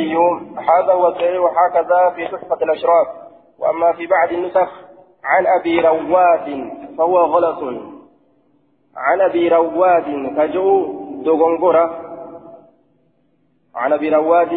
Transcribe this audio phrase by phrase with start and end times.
[0.00, 3.06] البيهقي هذا هو الصحيح وهكذا في تحفة الأشراف.
[3.58, 4.68] وأما في بعض النسخ
[5.24, 7.62] عن أبي رواد فهو غلط.
[8.96, 10.04] عن أبي رواد
[10.36, 10.86] كجو
[11.24, 11.90] دوغنغورة
[13.74, 14.48] عن أبي رواد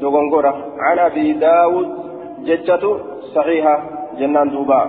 [0.00, 1.88] دوغنغورة عن أبي داود
[2.44, 2.98] ججة
[3.34, 3.82] صحيحة
[4.18, 4.80] جنان دوبا.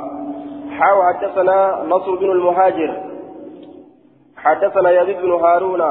[0.79, 3.03] حاو حدثنا نصر بن المهاجر.
[4.37, 5.81] حدثنا يزيد بن هارون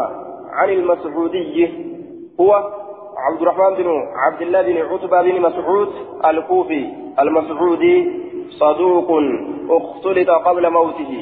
[0.51, 1.93] عن المسعودي.
[2.41, 2.82] هو
[3.23, 5.89] عبد الرحمن بن عبد الله بن عتبة بن مسعود
[6.25, 9.11] الكوفي المسعودي صدوق
[9.71, 11.13] اختلط قبل موته.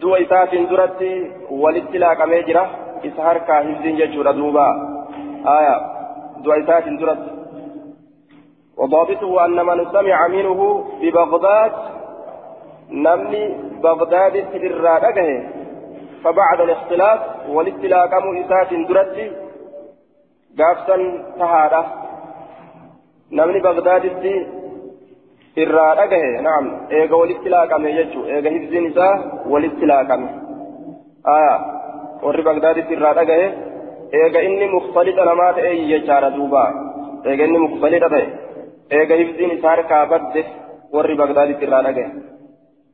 [0.00, 1.02] دو إساف درت
[1.50, 2.70] والاتلاق ميجرة
[3.04, 4.68] إسهار كاهز ججور دوبا.
[5.58, 5.76] آية
[6.44, 7.24] دو إساف درت.
[8.78, 11.72] وضابطه أن من سمع منه ببغداد
[12.90, 13.44] نمني
[13.82, 15.00] بغداد تدرى
[16.24, 18.10] فبعد الاختلاف والاتلاق
[18.42, 19.47] إساف درت.
[20.58, 20.96] قافتا
[21.38, 21.84] تهادة
[23.32, 24.04] نمني بغداد
[25.62, 26.66] irraa dhagahe naam
[26.98, 29.14] eega walitti laaqame jechuu eega hibziin isaa
[29.52, 30.28] walitti laaqame
[31.34, 31.54] aya
[32.26, 33.46] warri bagdaaditti irraa dhagahe
[34.20, 36.64] eega inni mukhtalixa namaa ta'e jechaadha duuba
[37.30, 38.26] eega inni mukhtalixa ta'e
[38.98, 40.44] eega hibziin isaa harkaa badde
[40.96, 42.10] warri bagdaaditti irraa dhagahe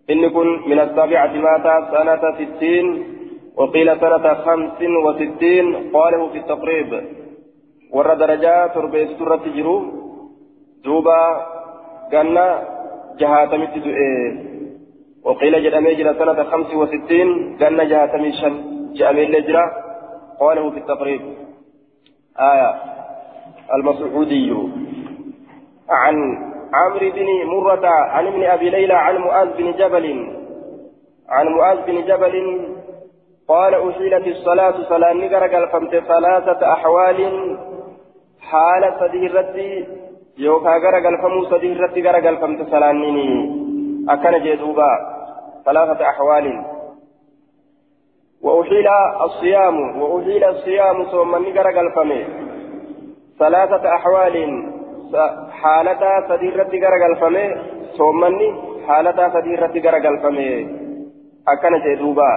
[0.09, 2.89] inni kun min assaabicati maata sanata sittiin
[3.59, 6.91] وقيل سنة خمس وستين قاله في التقريب
[7.95, 9.77] ورد درجات تربية سورة جرو
[10.85, 11.21] دوبا
[12.13, 12.47] ganna
[13.21, 14.11] jahaatamitti du'e.
[15.25, 18.55] وقيل جرى جرى سنة خمس وستين قالنا جهة شن
[18.93, 19.65] جامل لجرى
[20.41, 21.21] قاله في التقريب
[22.41, 22.75] آية
[23.75, 24.51] المسعودي
[25.91, 26.17] عن
[26.75, 30.07] عمرو بن مرة عن ابن أبي ليلى عن معاذ بن جبل
[31.29, 32.35] عن معاذ بن جبل
[33.49, 37.19] قال أحيلت الصلاة صلاة نقرق فمت ثلاثة أحوال
[38.55, 39.71] حال سديرتي
[40.45, 43.27] yookaan gara galfamuu sadii irratti gara galfamte salaannini
[44.15, 44.89] akkana jee duuba
[45.65, 46.65] ثلاثة أحوال
[48.43, 48.89] وأحيل
[49.27, 52.25] الصيام وأحيل الصيام ثم نقر قلفمي
[53.39, 54.37] ثلاثة أحوال
[55.51, 57.55] حالة سديرة قر قلفمي
[57.99, 58.23] ثم
[58.87, 60.51] حالة سديرة قر قلفمي
[61.49, 62.33] أكن جدوبا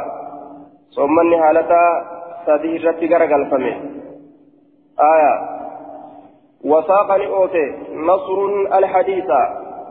[0.95, 1.71] ثم حالة
[2.45, 3.73] سديرة قر قلفمي
[4.99, 5.56] آية
[6.67, 8.37] وساقني أوتي نصر
[8.77, 9.29] الحديث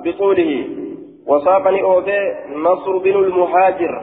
[0.05, 0.69] بطوله.
[1.27, 4.03] وساقني أوتي نصر بن المهاجر.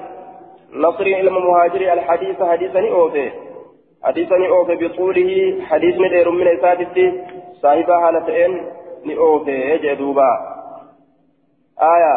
[0.73, 3.31] نصر المهاجر الحديث حديثني أوتي
[4.03, 5.31] حديثني أوتي بطوله.
[5.69, 7.06] حديث ندير من إساتتي
[7.61, 8.51] صاحبها هالتين
[9.05, 10.31] نأوتي يجي دوبا
[11.81, 12.16] آية.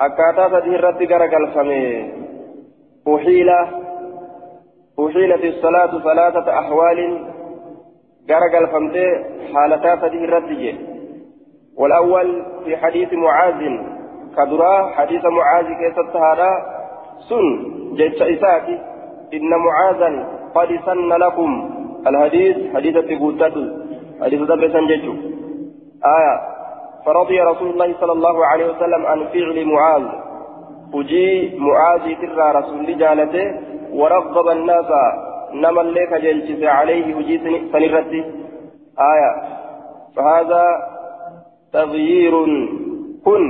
[0.00, 2.12] أكاتا سديه الرد غرقل فمي
[3.14, 3.50] أحيل.
[5.00, 7.00] أحيلت الصلاة ثلاثة أحوال.
[8.30, 9.06] غرقل فمتي
[9.54, 10.50] حالتا فديه الرد
[11.76, 13.60] والأول في حديث معاذ
[14.36, 16.50] كدرا حديث معاذ كيف هذا
[17.28, 17.46] سن
[17.94, 18.78] جيش إساتي
[19.34, 20.10] إن معاذا
[20.54, 21.50] قد سن لكم
[22.06, 23.56] الحديث حديث تقوتات
[24.22, 25.04] حديث دبسا جيش
[26.16, 26.34] آية
[27.06, 30.06] فرضي رسول الله صلى الله عليه وسلم عن فعل معاذ
[30.94, 33.46] وجي معاذ ترى رسول جالته
[33.92, 34.90] ورغب الناس
[35.52, 37.38] نما لك جلجس عليه وجي
[37.72, 38.24] سنرتي
[38.98, 39.30] آية.
[40.16, 40.64] فهذا
[41.72, 42.34] تغيير
[43.24, 43.42] كن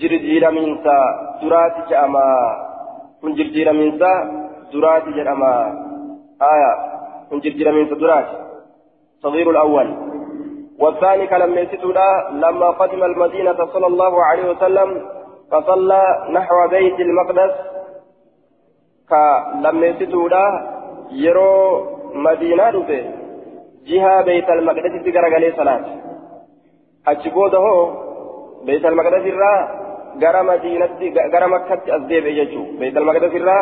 [0.00, 0.98] جرجير منسا.
[1.42, 2.26] درات جأما.
[3.22, 4.12] كن جرجير منسا
[4.72, 5.54] درات جأما.
[6.42, 6.72] آية.
[7.30, 8.28] كن جرجير منسا درات.
[9.22, 9.88] تغيير الأول.
[10.78, 14.88] والثاني كلام يسيتولا لما قدم المدينة صلى الله عليه وسلم
[15.50, 17.54] فصلى نحو بيت المقدس.
[19.08, 20.75] كلما يسيتولا
[21.10, 21.52] يرو
[22.14, 23.04] مدينة رفه
[23.86, 25.84] جهة بيت المقدس تقرأ صلاة
[27.08, 27.66] أجبوده
[28.66, 29.54] بيت المقدس الرا
[30.22, 31.00] غرا مدينة
[31.32, 33.58] غرا مكة أزديب يجو بيت المقدس الرا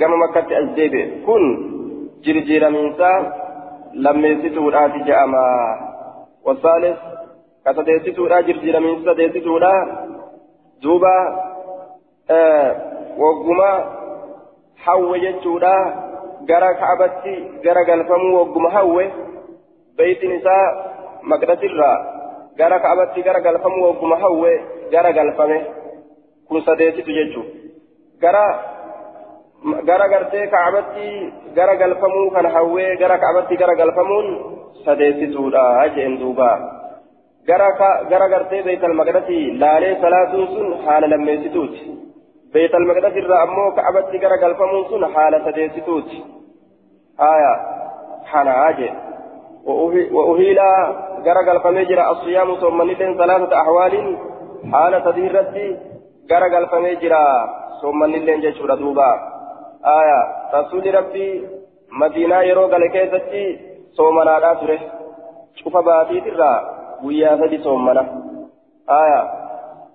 [0.00, 0.94] غرا مكة أزديب
[1.26, 1.42] كن
[2.24, 3.12] جرجير منسا
[3.94, 5.46] لم يسيتوا الآتي جأما
[6.44, 6.98] والثالث
[7.66, 9.74] كتديسيتوا لا جرجير منسا ديسيتوا لا
[10.82, 11.16] دوبا
[16.50, 19.10] آه كعبتي غرا قلفمو وقما حوه
[19.98, 22.14] بيت نساء مقدس الرا
[22.56, 24.52] gara kaabatti gara galfamu wagguma hawwe
[24.90, 25.58] gara galfame
[26.48, 27.46] kun sadeetitu jechuun
[28.22, 28.44] gara
[29.88, 31.08] gara gartee kaabatti
[31.56, 34.28] gara galfamuu kan hawwee gara kaabatti gara galfamuun
[34.84, 35.64] sadeesituudha
[35.96, 36.50] jeen duuba
[37.46, 37.68] gara
[38.12, 41.80] gara gartee beeytal maqdasii laalee salaatuun sun haala lammeessituuti
[42.54, 46.22] beeytal maqdasii irraa ammoo kaabatti gara galfamuun sun haala sadeessituuti
[47.24, 47.52] haya
[48.32, 48.94] hanaa jee
[49.66, 50.58] وأهيل
[51.26, 54.16] غرق الفميجر الصيام ثم نتن ثلاثة أحوال
[54.72, 55.76] حالة تدهرتي
[56.32, 57.14] غرق الفميجر
[57.82, 59.10] ثم نتن جيشور دوبا
[59.86, 60.20] آية
[60.54, 61.48] رسول ربي
[61.92, 63.58] مدينة يروق لكيستي
[63.92, 64.80] صومنا لا تره
[65.54, 66.52] شوف باتي ترى
[67.04, 68.02] ويا فدي صومنا
[68.90, 69.22] آية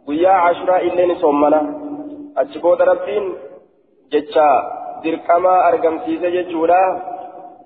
[0.08, 1.89] ويا عشرة إلين صومنا
[2.38, 3.34] أتشبود ربين
[4.14, 6.80] جتشا dirqama argamsiise jechuudha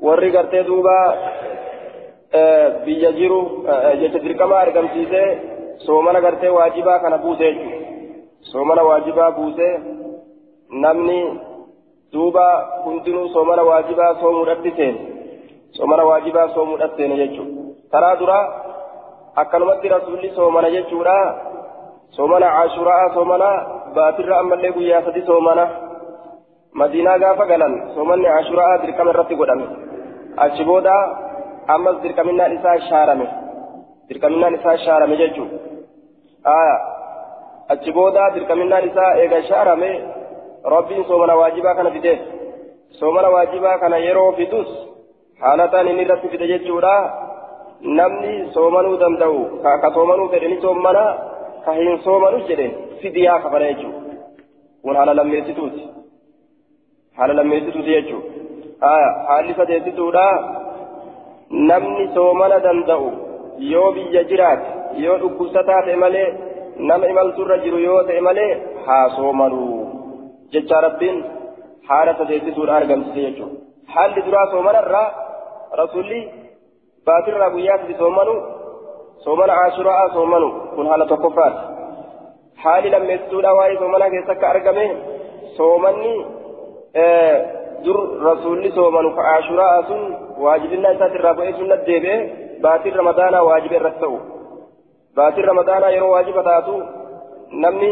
[0.05, 0.97] warri gartee duuba
[2.85, 3.39] biyya jiru
[4.01, 5.29] jecha dirqama argamsiisee
[5.85, 7.79] soomana gartee waajibaa kana buuse jechuudha
[8.51, 9.67] soomana waajibaa buuse
[10.83, 11.19] namni
[12.13, 12.45] duuba
[12.83, 14.99] hundinuu soomana waajibaa soomuudhatti seene
[15.77, 17.61] soomana waajibaa soomuudhatti seene jechuudha
[17.91, 18.45] karaa duraa
[19.41, 21.17] akkanumatti rasuulli soomana jechuudha
[22.15, 23.49] soomana ashuraa soomana
[23.97, 25.65] baatirra ammallee guyyaa sadi soomana
[26.81, 29.65] madiinaa gaafa galan soomanni ashuraa dirqama irratti godhame
[30.45, 30.95] achi booda
[31.75, 33.27] ammas dirqaminaan isaa shaarame
[34.09, 35.49] dirqaminaan isaa shaarame jechuun
[36.55, 36.77] aya
[37.75, 39.91] achi booda dirqaminaan isaa eega shaarame
[40.75, 42.19] rabbiin soomana waajibaa kana fideef
[42.99, 44.69] soomana waajibaa kana yeroo fidus
[45.43, 46.95] haalataan inni irratti fide jechuudha
[47.99, 49.39] namni soomanuu danda'u
[49.83, 51.03] ka soomanuu fedhe ni soomana
[51.65, 52.67] ka hin soomanu jedhe
[53.01, 54.15] fidiyaa kafala jechuudha
[54.83, 55.83] kun haala lammeessituuti
[57.17, 58.93] haala lammeessituuti jechuudha
[59.29, 60.25] haalli sadeessituudha
[61.71, 63.09] namni soomana danda'u
[63.73, 66.27] yoo biyya jiraate yoo dhukkubsataa ta'e malee
[66.89, 68.51] nama imalturra jiru yoo ta'e malee
[68.85, 69.73] haa soomanuu
[70.53, 71.19] jecha rabbiin
[71.89, 73.61] haala sadeessituudha argamsiise jechuudha
[73.93, 75.07] haalli duraa soomanarraa
[75.81, 76.19] rasuulli
[77.07, 78.33] baatirraa guyyaa sadi soomanu
[79.23, 81.57] soomana ashuraa soomanu kun haala tokkoffaati
[82.63, 84.85] haali lammeessituudha waa'ee soomanaa keessa akka argame
[85.57, 86.13] soomanni
[87.85, 90.01] dur rasuulli soomanu ka ashuraa sun
[90.43, 92.19] waajibinaa isaati irraa bu'ee sunna deebi'ee
[92.65, 94.19] baatiin ramadaanaa waajiba irratti ta'u
[95.15, 96.75] baatiin ramadaanaa yeroo waajiba taatu
[97.65, 97.91] namni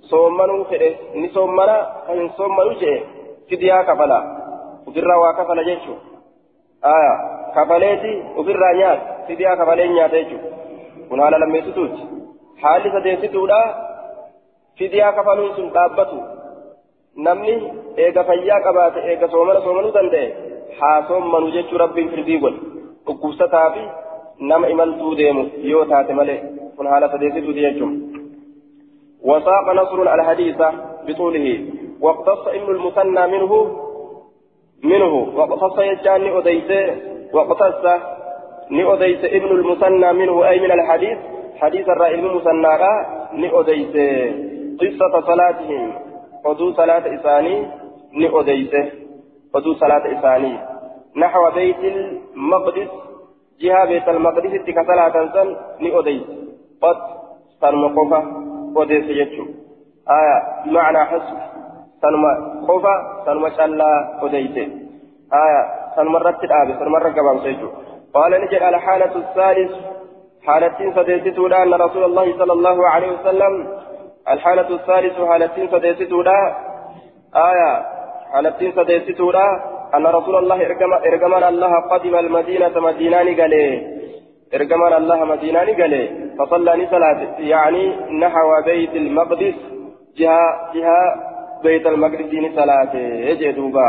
[0.00, 1.76] soommanuu fedhe ni soommana
[2.06, 3.06] kan hin soommanu jedhe
[3.48, 4.18] fidiyaa kafala
[4.88, 5.98] ofirraa waa kafala jechuun
[6.94, 7.14] aya
[7.54, 10.26] kafaleeti ofirraa nyaata
[11.08, 12.08] kun haala lammeessituuti
[12.62, 13.60] haalli sadeessituudha
[14.78, 16.18] fidiyaa kafaluun sun dhaabbatu
[17.28, 17.54] namni
[18.06, 20.26] eega fayyaa qabaate eega soomana soomanuu danda'e
[20.80, 22.60] haa soommanu jechuu rabbiin firdii godhe
[23.06, 23.86] dhukkubsataa fi
[24.50, 26.40] nama imaltuu deemu yoo taate malee
[26.76, 27.96] kun haala sadeessituuti jechuun
[29.26, 30.62] وساق نصر الحديث
[31.06, 31.46] بطوله
[32.00, 33.52] واقتص ابن المثنى منه
[34.84, 36.70] منه واقتص يجاني أديس
[37.34, 37.84] واقتص
[38.70, 41.18] نأديس ابن المثنى منه أي من الحديث
[41.60, 42.74] حديث الرأي المثنى
[43.32, 43.94] نأديس
[44.80, 46.06] قصة صلاتهم
[48.16, 48.92] ni odeyse
[49.52, 50.58] oduu salaata isaanii
[51.14, 51.98] naxwa beytil
[52.34, 52.90] maqdis
[53.60, 55.48] jihaa beetal maqdisitti ka salaatan san
[55.80, 56.36] ni odeyse
[56.80, 56.98] qod
[57.60, 58.20] sanuma qofa
[58.74, 59.48] odeesse jechuu
[60.18, 61.38] aya bimacnaa xusb
[62.00, 62.30] sanuma
[62.68, 63.98] qofa sanuma callaa
[64.28, 64.64] odeyse
[65.42, 65.60] aya
[65.96, 66.46] sanuma irratti
[68.40, 69.72] ni jedha alxaalatu الثالث.
[70.46, 73.68] حالتين سديستودا أن رسول الله صلى الله عليه وسلم
[74.28, 76.40] الحالة الثالثة حالتين سديستودا
[77.36, 77.72] آية
[78.32, 79.46] حالتين سديستودا
[79.94, 80.66] أن رسول الله
[81.10, 83.66] إرجمان الله قدم المدينة مدينان قالي
[84.54, 86.02] إرجمان الله مدينان قالي
[86.38, 87.84] فصلى صلاة يعني
[88.22, 89.58] نحو بيت المقدس.
[90.18, 91.02] جهة جهة
[91.62, 92.94] بيت المقدس صلاة.
[93.28, 93.88] يجدوبا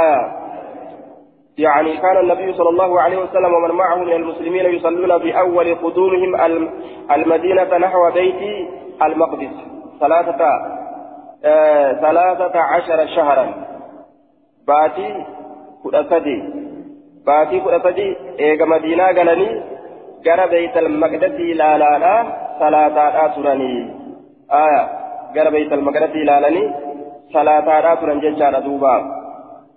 [0.00, 0.37] آية
[1.58, 6.34] يعني كان النبي صلى الله عليه وسلم ومن معه من المسلمين يصلون في أول قدومهم
[7.10, 8.68] المدينة نحو بيت
[9.02, 9.54] المقدس.
[10.00, 10.44] ثلاثة
[11.44, 13.54] آه ثلاثة عشر شهرا.
[14.66, 15.24] باتي
[15.82, 16.42] كرسدي
[17.26, 19.62] باتي كرسدي إيجا مدينة قالني
[20.24, 22.16] جرى بيت المقدس لا لا لا.
[22.58, 23.74] ثلاثة أسرني
[24.52, 24.88] آية
[25.34, 26.74] جرى بيت المقدس لا لني
[27.32, 28.96] ثلاثة أسرن ججار دوبا.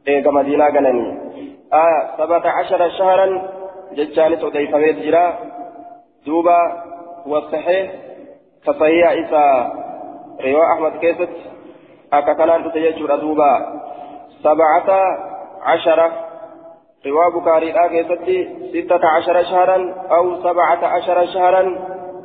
[0.08, 1.31] إيجا مدينة قالني
[1.74, 3.42] آية سبعة عشر شهرا
[3.94, 5.34] ججان سوديف جرا.
[6.26, 6.84] دوبا
[7.26, 7.92] والصحيح
[8.66, 9.74] كصحيح إسا
[10.46, 11.30] رواء أحمد كيست.
[12.14, 13.82] أكتنان تتججر دوبا.
[14.44, 14.90] سبعة
[15.62, 16.12] عشر
[17.06, 18.28] رواء بكاري كيست.
[18.74, 21.64] ستة عشر شهرا أو سبعة عشر شهرا.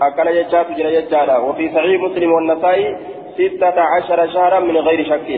[0.03, 2.97] أكن ججات جرا ججالا وفي صحيح مسلم والنسائي
[3.35, 5.29] ستة عشر شهرا من غير شك.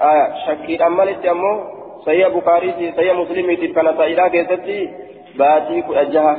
[0.00, 4.90] آية شك أمالت أمه صحيح بخاري صحيح مسلم كان سائلا كيستي
[5.38, 6.36] باتي كأجها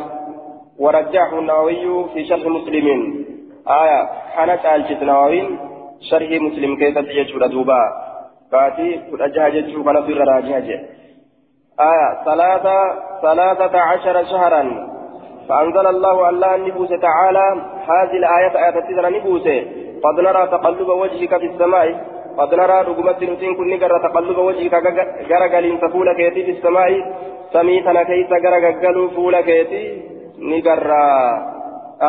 [0.80, 2.88] ورجحه النووي في شرح مسلم
[3.68, 4.00] آية
[4.36, 5.42] حنت آلشت نووي
[6.10, 7.82] شرح مسلم كيستي يجور دوبا
[8.52, 10.58] باتي كأجها يجور كان في راجها
[11.80, 12.78] آية ثلاثة
[13.22, 14.64] ثلاثة عشر شهرا
[15.50, 17.48] فأنزل الله الله النبوس تعالى
[17.92, 19.48] هذه الآية آية تسعة نبوس
[20.04, 24.74] قد نرى تقلب وجهك في السماء قد نرى رقمت نتين كن نقر تقلب وجهك
[25.30, 26.92] غرقل تفول كيتي في السماء
[27.54, 29.84] سميتنا كيس غرقل فول كيتي
[30.40, 30.92] نقر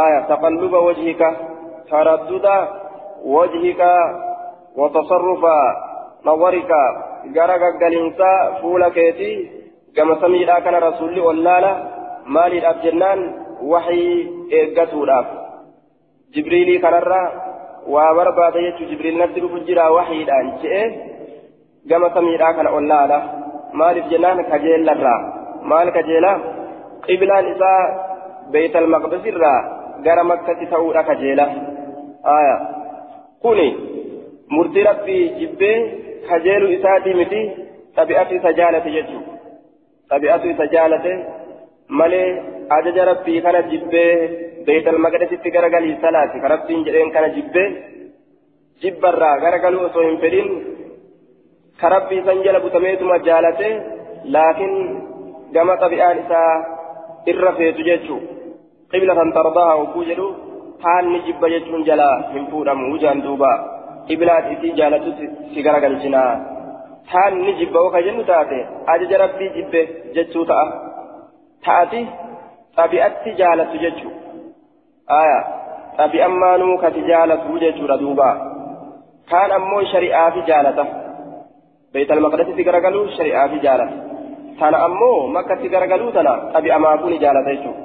[0.05, 1.23] آية تقلب وجهك
[1.91, 2.47] تردد
[3.25, 3.83] وجهك
[4.77, 5.45] وتصرف
[6.27, 6.71] نظرك
[7.37, 7.95] غرقل
[8.63, 9.51] فول كيتي
[9.97, 13.21] كما سميدا كان رسول الله maaliidhaaf jennaan?
[13.61, 15.27] Waxii eeggatuudhaaf.
[16.35, 17.54] Jibriilii kanarraa
[18.67, 20.83] jechuun jibriil natti dhufu jira waxiidhaan je'e
[21.89, 23.19] gama samiidhaa kana ollaadha
[23.81, 25.21] maaliif jennaan kajeellarraa
[25.71, 26.37] maal kajeelaa
[27.07, 27.81] qiblaan isaa
[28.53, 29.59] beeytal maqdisirraa
[30.07, 31.47] gara makkatti ta'uudha kajeela
[32.37, 32.57] aya
[33.43, 33.69] kuni
[34.57, 35.77] murtii rabbii jibbee
[36.29, 37.41] kajeelu isaatii miti
[37.97, 39.33] xabi'atu isa jaalate jechuudha
[40.11, 41.13] xabi'atu isa jaalate
[41.89, 42.43] malee
[42.77, 44.13] ajaja rabbii kana jibbee
[44.67, 46.41] beeytal maqdisitti garagalii salaati.
[46.41, 47.69] Ka rabbiin jedheen kana jibbee
[48.83, 50.49] jibbarraa garagaluu osoo hin fedhin
[51.81, 53.69] ka rabbii san jala butameetuma jaalate
[54.37, 54.75] laakiin
[55.55, 56.53] gama xabi'aan isaa
[57.33, 58.21] irra feetu jechuu.
[58.93, 60.27] Qiblatan tardaaha hogguu jedhu
[60.85, 63.53] haalni jibba jechuun jala hin fuudhamu wujaan duuba.
[64.09, 65.13] Qiblaat isii jaalatu
[65.53, 66.33] si garagalchinaa.
[67.13, 68.59] Haalni jibba oka jennu taate
[68.93, 69.81] ajaja rabbii jibbe
[70.17, 70.67] jechuu ta'a
[71.67, 72.01] taati
[72.77, 74.13] xabi'atti jaalatu jechuu
[75.21, 75.39] aya
[75.99, 78.29] xabi'an maanuu kati jaalatu jechuudha duuba
[79.31, 80.85] kaan ammoo shari'aa fi jaalata
[81.93, 83.97] beeytal maqdasitti garagaluu shari'aa fi jaalata
[84.61, 87.83] tana ammoo makkatti garagaluu tana xabi'amaa kuni jaalata jechuudha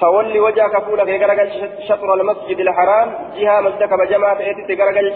[0.00, 1.48] فولي وجهك فولك غرغل
[1.88, 5.08] شطر المسجد الحرام جهة مسجدك بجماعة ايتي غرغل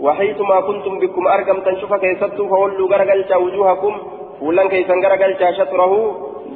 [0.00, 3.92] وحيثما كنتم بكم أرقم تنشوف كيستو فولوا غرغل وجوهكم
[4.40, 5.92] فولن كيسن غرغل شطره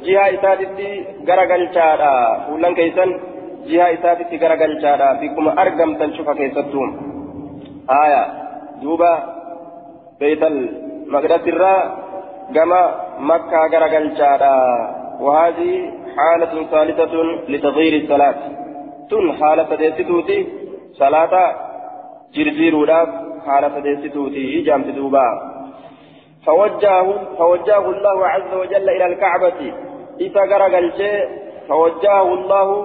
[0.05, 0.89] jiha isaatitti
[1.29, 2.11] garagalchaadha
[2.45, 3.11] fuullan keessan
[3.69, 6.85] jiha isaatitti garagalchaadha bikkuma argamtan cufa keessattuu
[7.93, 8.21] haya
[8.83, 9.11] duuba
[10.19, 10.59] beeytal
[11.15, 11.81] maqdasirraa
[12.57, 12.81] gama
[13.31, 14.53] makkaa garagalchaadha
[15.19, 17.13] وهذه حالة ثالثة
[17.49, 18.35] لتغيير الصلاة
[19.09, 20.47] تن حالة ديستوتي
[20.93, 21.55] صلاة
[22.35, 22.75] جرجير
[23.45, 25.27] حالة ديستوتي جامت دوبا
[26.45, 29.73] فوجهه فوجهه الله عز وجل إلى الكعبة
[30.27, 31.17] isa garagalchee
[31.67, 32.75] fawajjahahu allahu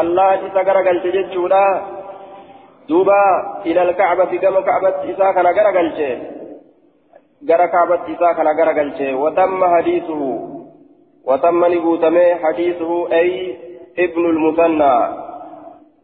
[0.00, 1.64] allah isa garagalche jechuudha.
[2.88, 3.20] Duuba
[3.64, 6.08] ila alkacbati gama kacbatti isaa kana garagalche
[7.46, 10.52] gara kacbatti isaa kana garagalche watamma hadiisuhu
[11.24, 13.56] وتم نبوتمه حديثه أي
[13.98, 14.94] ابن المثنى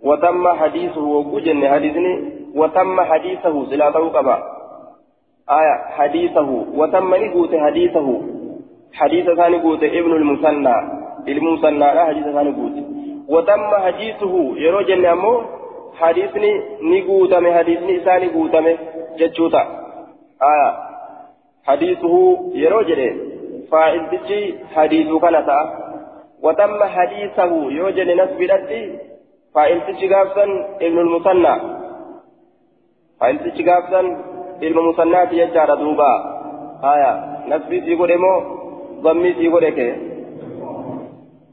[0.03, 4.43] وتم حديثه وجن حديثني وتم حديثه سلا توقبا
[5.51, 8.21] آية حديثه وتم نبوت حديثه
[8.95, 12.77] حديث ثاني قوت ابن المثنى المثنى لا حديث ثاني قوت.
[13.29, 15.43] وتم حديثه يرو جنة
[16.01, 18.67] حديثني نقوتم حديثني ثاني قوتم
[19.19, 19.63] جتشوتا.
[20.43, 20.71] آية.
[21.67, 22.15] حديثه
[22.55, 23.11] يرو جنة.
[23.71, 25.59] فاعل تجي حديث كانتا.
[26.43, 28.41] وتم حديثه يرو جنة نسب
[29.55, 30.45] فاعل تجي قابسا
[30.81, 31.55] ابن المثنى.
[33.21, 34.01] فاعل تجي قابسا
[34.63, 36.13] ابن المثنى يجار دوبا.
[36.85, 37.13] آية.
[37.49, 38.11] نسبي تيقول
[39.03, 39.79] ضمي في غريك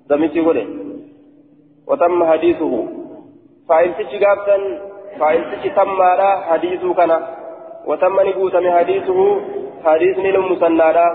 [0.09, 0.67] ضمي في غريك
[1.87, 2.73] وتم حديثه.
[3.69, 4.57] فاعل تشي غابتا
[5.19, 6.01] فاعل تشي تم
[6.49, 7.11] حديثه كان
[7.85, 9.19] وتم نبوت من حديثه.
[9.85, 11.07] حديث نلم مسنادا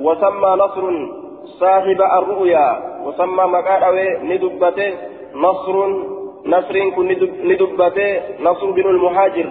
[0.00, 0.84] وسمى نصر
[1.60, 2.66] صاحب الرؤيا.
[3.04, 3.94] وسمى مقال
[4.30, 4.90] ندبته
[5.34, 5.76] نصر.
[6.46, 7.08] نصر كن
[7.50, 9.48] ندبته نصر بن المهاجر.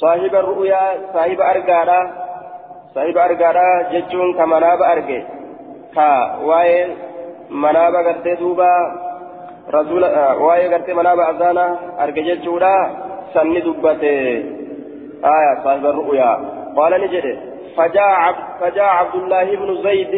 [0.00, 2.25] صاحب الرؤيا صاحب أرقادا
[2.96, 5.18] saahiba argaadha jechuun ka manaaba arge
[5.96, 6.08] ka
[6.48, 6.84] waa'ee
[7.64, 8.68] manaaba gartee duuba
[9.76, 10.08] rasuula
[10.44, 11.64] waa'ee gartee manaaba azaana
[12.04, 12.72] arge jechuudha
[13.34, 14.14] sanni dubbate
[15.34, 16.36] aya saahiba ru'uyaa
[16.78, 17.34] qaala ni jedhe
[17.76, 20.14] فجاء عبد الله بن زيد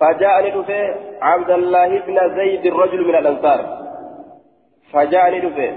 [0.00, 0.82] فجاء ندفه
[1.22, 3.60] عبد الله بن زيد الرجل من الأنصار
[4.92, 5.70] فجاء ندفه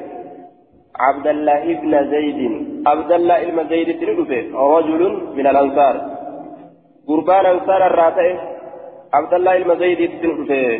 [0.99, 2.39] عبد الله بن زيد
[2.89, 4.41] عبد الله بن زيد ندفه
[4.75, 5.01] رجل
[5.37, 5.95] من الأنصار.
[7.07, 8.35] قربان أنصار الراتئ
[9.13, 10.79] عبد الله بن زيد ندفه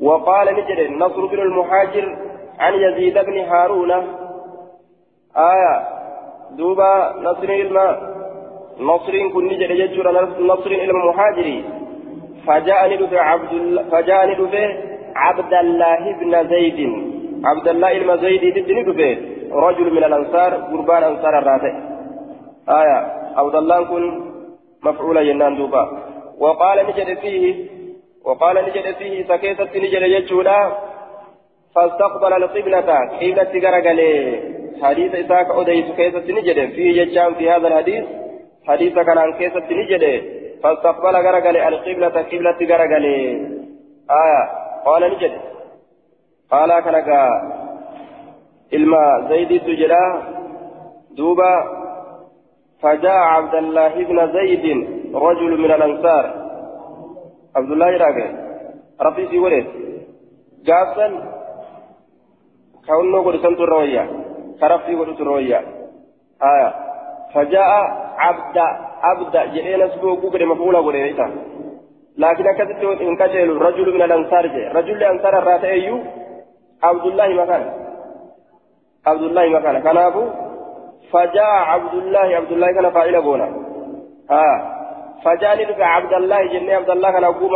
[0.00, 2.06] وقال نجد نصر بن المهاجر
[2.58, 3.92] عن يزيد بن هارون.
[5.36, 5.74] آية
[6.58, 7.94] دوبا نصر الماء
[8.80, 10.06] نصر كن نجد يجور
[10.40, 11.64] نصر المهاجري
[12.46, 13.52] فجاءني دفع عبد
[13.92, 14.68] فجاءني دفع
[15.16, 16.78] عبد الله بن زيد
[17.44, 21.74] عبد الله بن زيد بن دفع رجل من الأنصار قربان أنصار الراتئ
[22.68, 22.98] آية.
[23.36, 24.32] عبد الله كن
[24.82, 25.84] مفعولا جنان دوبا.
[26.38, 27.66] وقال نجد فيه
[28.24, 30.72] وقال نجد فيه سكيسة نجد يجولا
[31.74, 32.90] فاستقبل القبلة.
[33.20, 34.40] قبلة غرغلي
[34.82, 36.70] حديث إساك أديس كيسة نجد.
[36.70, 38.04] فيه ججام في هذا الحديث.
[38.68, 40.22] حديث كان عن كيسة نجد.
[40.62, 43.16] فاستقبل غرغلي القبلة قبلة غرغلي
[44.10, 44.42] آية.
[44.86, 45.32] قال نجد.
[46.50, 47.61] قال كنكا
[48.74, 50.22] إلما زيد سجلا
[51.16, 51.54] دوبا
[52.82, 54.64] فجاء عبد الله بن زيد
[55.14, 56.24] رجل من الأنصار.
[57.56, 58.26] عبد الله راجع
[59.00, 59.66] ربي في ولد
[60.64, 61.06] جابا
[62.86, 64.10] كونه قد سنت الروية.
[64.60, 65.60] كرفي قد الروية.
[66.42, 66.74] آية.
[67.34, 67.70] فجاء
[68.18, 68.58] عبد
[69.02, 70.94] عبد جئنا سبوه قد مفعولا قد
[72.18, 76.00] لكن كتبت إن كجل رجل من الأنصار رجل الأنصار الرات أيو
[76.82, 77.81] عبد الله مكان
[79.06, 80.24] عبد الله مكان كنابو
[81.12, 83.48] فجاء عبد الله عبد الله كان فاعل بونا
[84.30, 84.48] ها
[85.24, 87.52] فجاء لك عبد الله جنة عبد الله كان أقوم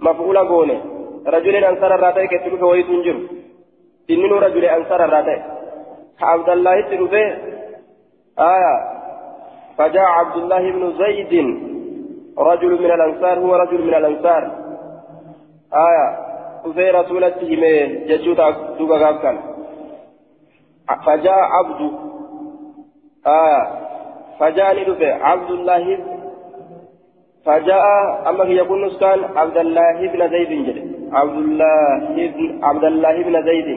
[0.00, 0.80] مفعول بونا
[1.26, 3.16] رجل أنصار الراتي كتبك ويتنجر
[4.10, 5.42] إنه رجل أنصار الراتي
[6.22, 7.26] عبد الله تلوبه
[8.38, 8.74] آية
[9.78, 11.32] فجاء عبد الله بن زيد
[12.38, 14.42] رجل من الأنصار هو رجل من الأنصار
[15.74, 16.06] آية
[16.66, 19.55] وفي رسولته من ججوتا دوبا غابكان
[21.06, 21.92] فجاء عبد
[23.26, 23.62] آه
[24.38, 25.98] فجاء ندفع عبد الله
[27.44, 27.84] فجاء
[28.28, 30.78] أما هي يكون نسكان عبد الله بن زيد جل
[31.12, 33.68] عبد الله بن عبد الله بن زيد.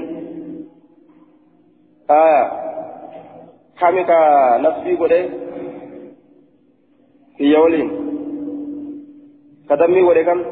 [2.09, 2.51] آه
[3.79, 4.09] كمك
[4.59, 5.29] نفسي قولي
[7.37, 7.89] في يولين.
[9.69, 10.45] كدمي قولي كم؟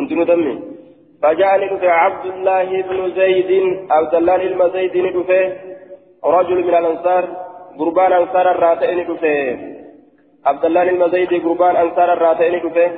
[0.00, 0.71] أنت ندمي
[1.22, 3.50] فجاء ندفع عبد الله بن زيد
[3.90, 5.52] عبد الله بن زيد ندفع
[6.24, 7.24] رجل من الأنصار
[7.78, 9.58] قربان أنصار الراتئين دفه
[10.46, 12.90] عبد الله المزيدي قربان أنصار الراتئين دفه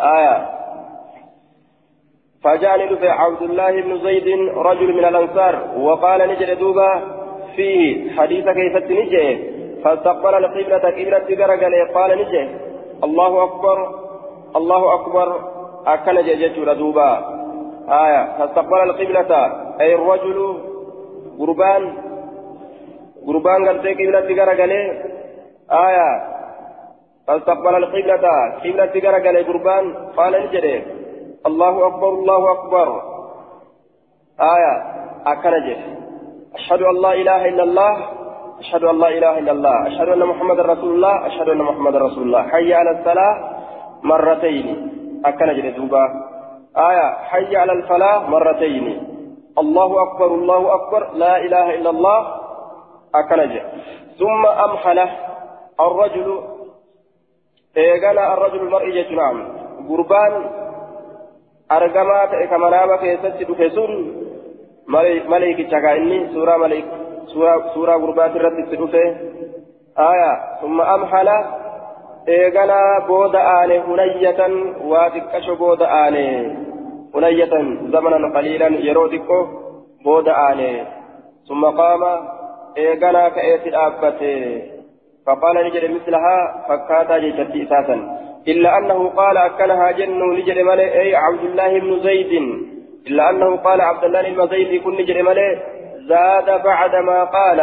[0.00, 0.36] آية.
[2.44, 6.90] فجاء دفه عبد الله بن زيد رجل من الأنصار وقال نجد دوبا
[7.56, 12.48] فيه حديث كيف نجي فاستقبل القبلة قبلة قرقل قال نجي.
[13.04, 13.78] الله أكبر
[14.56, 15.53] الله أكبر.
[15.86, 17.34] أكن جيجة دوبا
[17.88, 18.38] آية.
[18.38, 19.30] فاستقبل القبلة.
[19.80, 20.58] أي الرجل
[21.38, 21.92] قربان.
[23.26, 25.02] قربان قلتي قبلة غرقلي
[25.72, 26.10] آية.
[27.26, 28.28] فاستقبل القبلة.
[28.64, 29.94] قبلة غرقلي قربان.
[30.16, 30.84] قال نجري
[31.46, 33.02] الله أكبر الله أكبر.
[34.40, 34.74] آية.
[35.26, 35.76] أكنجر
[36.54, 37.96] أشهد أن لا إله إلا الله.
[38.60, 39.86] أشهد أن لا إله إلا الله.
[39.86, 41.26] أشهد أن محمد رسول الله.
[41.26, 42.42] أشهد أن محمد رسول الله.
[42.42, 43.34] حي على الصلاة
[44.02, 44.94] مرتين.
[45.24, 46.04] أكنجر دوبا
[46.76, 48.86] آية حي على الفلاح مرتين
[49.58, 52.40] الله أكبر الله أكبر لا إله إلا الله
[53.14, 53.60] أكنج
[54.18, 55.08] ثم أمحل
[55.80, 56.40] الرجل
[57.76, 59.48] إيقنا الرجل المرئي نعم
[59.88, 60.50] قربان
[61.72, 64.24] أرقما كمنامة كيست دفسون
[65.28, 66.84] ملك تشاكا سورة ملك
[67.26, 67.96] سورة, سورة
[68.36, 69.16] الرد تدفه
[69.98, 70.80] آية ثم
[72.28, 74.40] إيقنا بود آني هنية
[74.84, 76.56] واتكش بود آني
[77.14, 77.52] هنية
[77.92, 79.46] زمنا قليلا يرودكو
[80.04, 80.84] بود آني
[81.48, 82.02] ثم قام
[82.78, 84.62] إيقنا كأيت الآبته
[85.26, 87.96] فقال نجد مثلها فكاتا جيتتي إساسا
[88.48, 92.32] إلا أنه قال أكلها جن نجد ملي أي عبد الله بن زيد
[93.06, 95.58] إلا أنه قال عبد الله بن زيد كن نجد ملي
[96.08, 97.60] زاد بعدما قال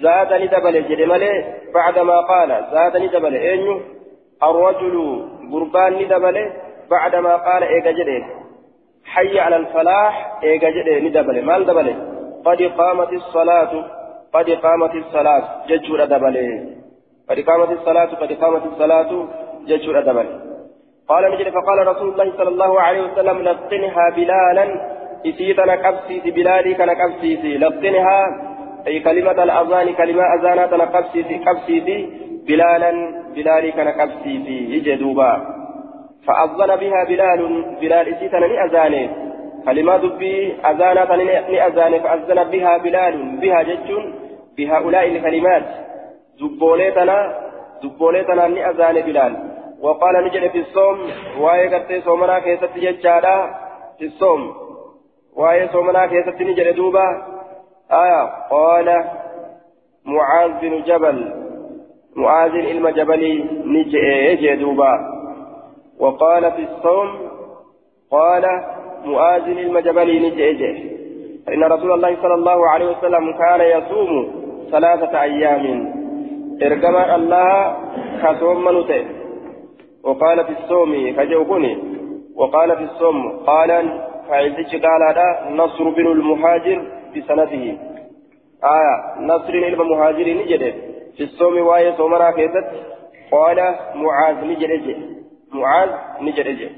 [0.00, 3.80] زاد ندبل جد ملي بعدما قال زاد ندبل أين
[4.42, 4.96] الرجل
[5.52, 6.36] قربان ندبل
[6.90, 8.24] بعدما قال إيقا جده
[9.04, 11.88] حي على الفلاح إيقا جده ندبل مال دبل
[12.44, 13.72] قد قامت الصلاة
[14.34, 16.48] قد قامت الصلاة ججور دبلي
[17.30, 19.28] قد قامت الصلاة قد قامت الصلاة
[19.66, 20.40] ججور دبلي
[21.08, 24.92] قال نجد فقال رسول الله صلى الله عليه وسلم لقنها بلالا
[25.26, 28.51] إسيتنا كبسيتي بلالي كان كبسيتي لقنها
[28.86, 31.98] أي كلمة الأذان كلمة أذاناتنا كبسيتي كبسيتي
[32.46, 32.92] بلالا
[33.34, 35.32] بلالي كان كبسيتي يجدوبا
[36.26, 37.40] فأذن بها بلال
[37.80, 39.08] بلال إسيتنا لأذانه
[39.66, 41.14] كلمة دبي أذانة
[41.52, 43.90] لأذان فأذن بها بلال بها جج
[44.58, 45.62] بهؤلاء الكلمات.
[46.40, 47.18] دبوليتنا
[47.82, 49.32] دبوليتنا لأذان بلال.
[49.80, 50.98] وقال نجد في الصوم
[51.40, 53.36] واي قرتي صومنا كيست ججالا
[53.98, 54.54] في الصوم.
[55.36, 57.31] واي صومنا كيست نجد دوبا.
[57.92, 59.04] آية قال
[60.04, 61.34] معاذ بن جبل
[62.16, 64.92] معاذ علم جبلي نجي دوبا.
[65.98, 67.08] وقال في الصوم
[68.10, 68.44] قال
[69.04, 70.74] معاذ المجبلي نجيجه
[71.46, 74.30] فإن رسول الله صلى الله عليه وسلم كان يصوم
[74.70, 75.94] ثلاثة أيام.
[76.62, 77.76] إرجما الله
[78.22, 79.04] كصوم منوته.
[80.04, 81.78] وقال في الصوم كجوكني
[82.36, 83.70] وقال في الصوم قال
[84.28, 86.82] فعزك قال هذا نصر بن المهاجر
[87.16, 87.64] بسنته
[88.76, 90.72] آية نصر المهاجر نجده
[91.16, 92.66] في الصوم واي صومنا كيست
[93.32, 93.58] قال
[93.94, 94.96] معاذ نجده
[95.52, 96.70] معاذ نجده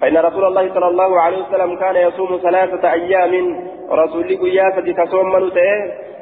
[0.00, 3.32] فإن رسول الله صلى الله عليه وسلم كان يصوم ثلاثة أيام.
[3.90, 5.70] رسول قياسة كصوم منوته.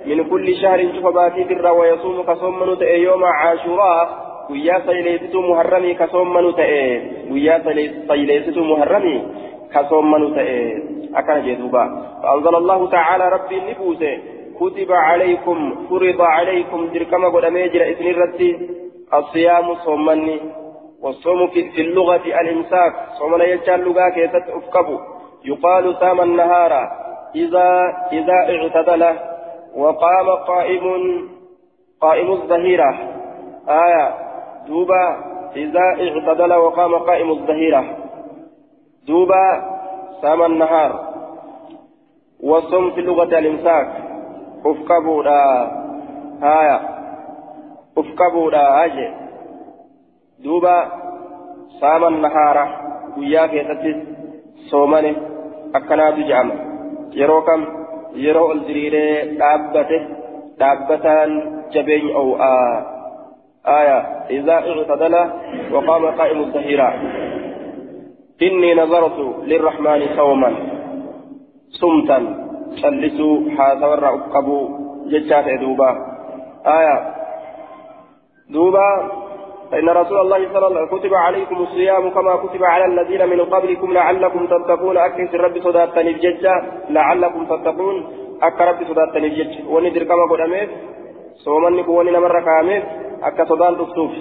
[0.07, 4.31] من كل شهر شوف باتي برا ويصوم كصوم منوته يوم عاشوراء.
[4.51, 7.01] guyyaa sayleessituu muharramii kasoommanu ta'e
[7.31, 7.59] guyyaa
[8.07, 9.21] sayleessituu muharramii
[9.73, 10.59] ta'e
[11.15, 14.19] akkana jee duuba فأنزل الله تعالى ربي نبوسه
[14.61, 18.51] كتب عليكم فرض عليكم دركما قد أميجر إثن الرتي
[19.15, 20.41] الصيام صومني
[21.03, 22.93] والصوم في, في اللغة الإمساك.
[23.19, 24.99] صومنا يجعل لغا كيست أفكبو.
[25.45, 26.73] يقال سام النهار.
[27.35, 27.69] إذا
[28.13, 29.03] إذا اعتدل.
[29.77, 30.85] وقام قائم
[32.01, 32.99] قائم الظهيرة.
[33.69, 34.15] آية.
[34.69, 35.17] دوبا.
[35.57, 37.85] إذا اعتدل وقام قائم الظهيرة.
[39.11, 39.45] دوبا
[40.23, 40.93] سام النهار.
[42.49, 43.89] والصوم في لغة الإمساك.
[44.67, 45.23] أفكبوا
[46.43, 46.79] هايا.
[47.99, 48.51] أفكبوا
[48.85, 49.09] أجي.
[50.45, 50.77] دوبا
[51.81, 52.57] سام النهار.
[53.19, 53.93] ويا كيستي
[54.71, 55.13] صومني
[55.75, 56.57] أكنات جامع
[57.49, 57.61] kam
[58.15, 59.99] yeroo ol diriiree dhaabbate
[60.61, 61.31] dhaabbataan
[61.75, 62.75] jabeenya oo'aa
[63.67, 63.99] آية.
[64.31, 65.15] إذا اعتدل
[65.73, 66.89] وقام قائم الظهيرة.
[68.43, 70.51] إني نظرت للرحمن صوما
[71.81, 72.19] صمتا
[72.81, 74.65] شلسوا حاسور أقبوا
[75.11, 75.91] ججات دوبا.
[76.67, 76.97] آية.
[78.51, 78.89] دوبا.
[79.71, 83.41] فإن رسول الله صلى الله عليه وسلم كتب عليكم الصيام كما كتب على الذين من
[83.41, 84.97] قبلكم لعلكم تتقون.
[84.97, 86.55] أكثر رب صداتني بججة
[86.91, 87.97] لعلكم تتقون.
[88.43, 90.61] أكثر رب صداتني بججة وندر كما قدامي
[91.45, 92.83] صومني كوني نمر كامل
[93.21, 94.13] akka sodaan dhuftuuf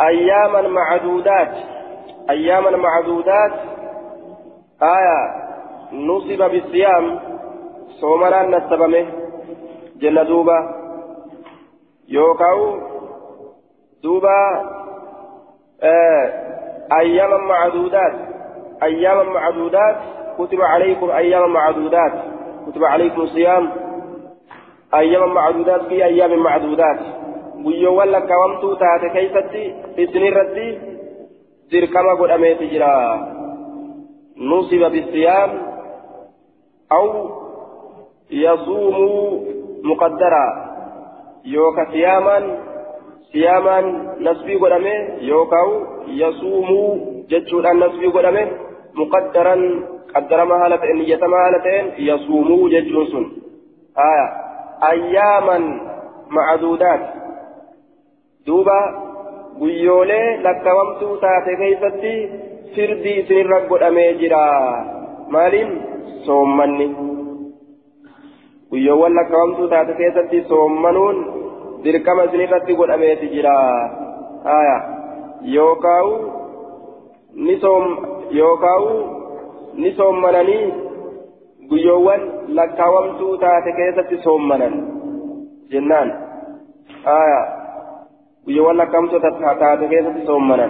[0.00, 0.72] ayyaaman
[2.28, 3.52] macduudaat ayyaaman macduudaat
[4.80, 5.18] aya
[5.92, 7.20] nusiba bisiyaam
[8.00, 9.06] soomanaan nassabame
[9.98, 10.56] jenna duuba
[12.08, 12.66] yookaa'u
[14.02, 14.36] duuba
[16.90, 18.14] ayyaaman macduudaat
[18.80, 19.96] ayyaaman macduudaat
[20.36, 22.14] kutiba calaykum ayyaaman macduudaat
[22.64, 23.66] kutiba calaykum siyaam
[24.92, 27.00] أيام معدودات في أيام معدودات
[27.64, 30.91] guyyoowwan lakkaawamtuu taate keeysatti isinirratti
[32.18, 32.92] godhameeti jira
[34.36, 35.50] nusiba bisiyaam
[36.90, 37.06] aw
[38.30, 39.22] yasuumuu
[39.82, 40.44] muqaddara
[41.44, 42.44] yooka siyaamaan
[43.32, 43.86] siyaamaan
[44.20, 44.94] nasbii godhame
[45.28, 45.70] yookaan
[46.06, 48.42] yasuumuu jechuudhaan nasbii godhame
[48.94, 49.62] muqaddaran
[50.12, 53.24] qaddarama haala ta'een niyyatamaa haala ta'een yasuumuu jechuun sun
[54.90, 55.64] ayyaaman
[56.36, 57.06] macduudaati
[58.46, 58.78] duuba
[59.60, 62.12] guyyoolee lakkawamtuu taate keeysatti
[62.74, 64.42] firdii isinirra godhamee jira
[65.34, 65.72] maaliin
[66.26, 66.86] soommanni
[68.70, 71.18] guyyoowwan lakkawamtuu taate keessatti soommanuun
[71.84, 73.56] dirqama isinirratti godhameeti jira
[74.44, 74.76] haya
[75.56, 76.14] yookaawu
[77.46, 77.86] ni soom
[78.40, 78.90] yookaawu
[79.74, 80.64] ni soommananii
[81.68, 82.22] guyyoowwan
[82.58, 84.74] lakkaawamtuu taate keessatti soommanan
[85.70, 86.12] jennaan
[87.04, 87.40] haya
[88.46, 90.68] ويوان لكمتو تتحتات كيسة صومنا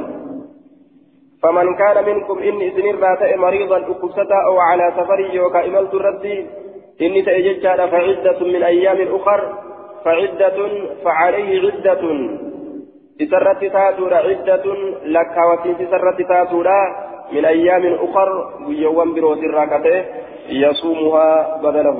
[1.42, 6.46] فمن كان منكم إني سنين راتئ مريضا أكستا أو على سفر يوكا إملت الردي
[7.00, 9.40] إني تأججال فعدة من أيام أخر
[10.04, 10.58] فعدة
[11.04, 12.02] فعليه عدة
[13.20, 14.64] تسرت تاتورا عدة
[15.04, 16.80] لك وتين تسرت تاتورا
[17.32, 18.28] من أيام أخر
[18.68, 20.04] ويوان بروس الراكته
[20.48, 21.98] يصومها بدله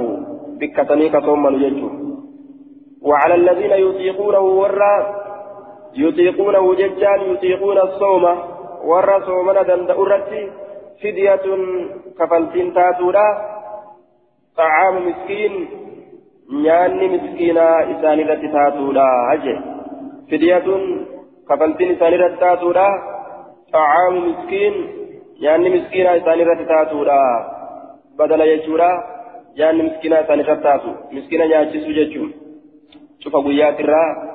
[0.61, 1.91] بكتني كصوم يجو
[3.03, 5.22] وعلى الذين يطيقونه ورّا
[5.97, 8.25] يطيقونه ججان يطيقون الصوم
[8.85, 10.51] ورى صومنا دندأرتي
[11.03, 11.47] فدية
[12.19, 13.27] كفلتين تاتورا
[14.57, 15.69] طعام مسكين
[16.53, 19.55] نياني مسكينا إساني رتي تاتورا أجي.
[20.31, 20.67] فدية
[21.49, 22.89] كفلتين إساني رتي تاتورا
[23.73, 24.75] طعام مسكين
[25.41, 27.21] نياني مسكينا إساني رتي تاتورا
[28.19, 28.91] بدل يجورا
[29.57, 30.93] نياني مسكينا إساني رتي تاتو.
[31.13, 32.31] مسكينا نياجسو ججون
[33.21, 34.32] شوف أبو ياترا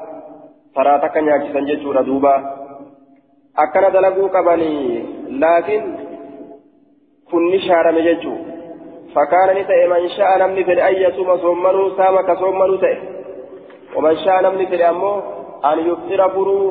[0.78, 2.34] taraa takka nyaachisan jechuudha duuba
[3.66, 4.82] akkana dalaguu qabanii
[5.44, 5.86] laakiin
[7.32, 8.40] kunni shaarame jechuu
[9.14, 12.98] fakkaana ni ta'e man sha'a namni fedhe an yasuma soommanuu saama ka soommanuu ta'e
[13.96, 15.16] waman sha'a namni fedhe ammoo
[15.72, 16.68] an yuftira furuu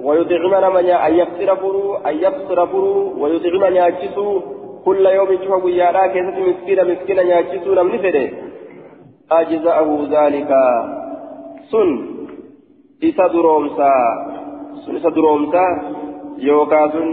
[0.00, 4.40] ويطعم نما أن يفطر فرو أن يفطر فرو ويطعم نياجسو
[4.84, 8.24] كل يوم شوف ويانا كيسة مسكينة مسكينة نياجسو نمني فده
[9.32, 10.50] أجزاءه ذلك
[11.70, 12.15] سن
[13.00, 14.06] isa duroomsaa
[14.84, 15.70] sun isa duroomsaa
[16.48, 17.08] yookaa sun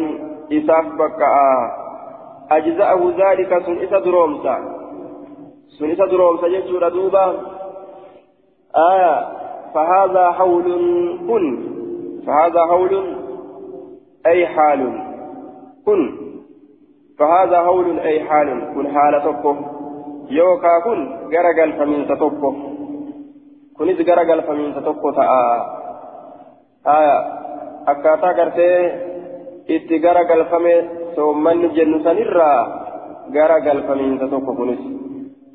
[0.50, 1.54] isaaf bakka'a
[2.50, 4.56] ajza'ahu zaalika sun isa duroomsa
[5.68, 7.24] sun isa duroomsa jechuudha duuba
[8.74, 9.16] aya
[9.74, 10.64] فهذا حول
[11.28, 11.46] كن
[12.28, 13.18] فهذا حول
[14.28, 14.82] أي حال
[15.86, 16.16] كن
[17.20, 19.58] فهذا حول أي حال كن حال تقف
[20.30, 21.00] يوكا كن
[21.34, 22.08] غرقل فمن
[23.74, 25.18] تتقف كنت غرقل فمن تتقف
[26.88, 27.18] آية
[27.88, 28.70] أكاتا قرتي
[29.64, 30.76] itti gara galfame
[31.16, 32.60] soommanni jennu sanirraa
[33.32, 34.82] gara galfamiinsa tokko kunis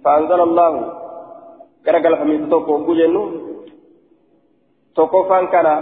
[0.04, 0.72] فأنزل الله
[1.84, 3.22] gara galfamiinsa tokko ogguu jennu
[4.96, 5.74] tokkoffaan kana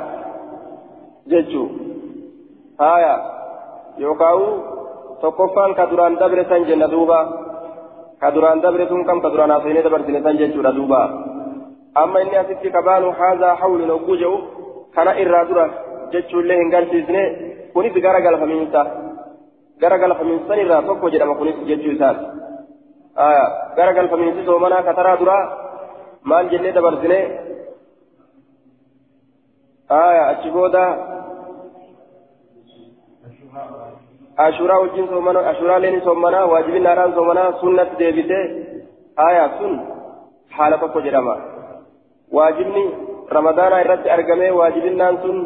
[1.30, 1.70] jechuu
[2.78, 3.14] haya
[3.98, 4.42] yookaan
[5.22, 7.18] tokkoffaan ka duraan dabre san jenna duuba
[8.20, 11.00] ka duraan dabre sun kam ka duraan haasofnee dabarsine san jechuudha duuba
[12.02, 14.38] amma inni asitti kabaanu haazaa hawlin ogguu jedhu
[14.94, 15.66] kana irraa dura
[16.12, 17.22] jechuullee hin garsiisne
[17.74, 18.82] kunis gara galfamiinsa
[19.84, 22.24] gara galfamiinsa irraa tokko jedhama kunis jechuu isaati
[23.78, 25.42] gara galfamiinsi soomanaa kataraa duraa
[26.30, 27.18] maal jennee dabarsine
[30.30, 30.84] achi booda
[34.46, 38.38] ashuuraa wajjin soomana ashuuraaleen soomanaa waajibinaadhaan soomanaa sunnatti deebite
[39.26, 39.78] aya sun
[40.56, 41.36] haala tokko jedhama
[44.16, 45.36] argamee waajibinnaan sun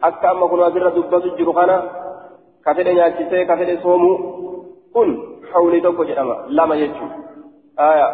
[0.00, 1.76] akka amma kun asirra dubbatu jiru kana
[2.64, 4.16] ka fedhe nyaachisee ka fedhe soomuu
[4.94, 5.08] kun
[5.52, 7.10] hawlii tokko jedhama lama jechuun
[7.76, 8.08] aya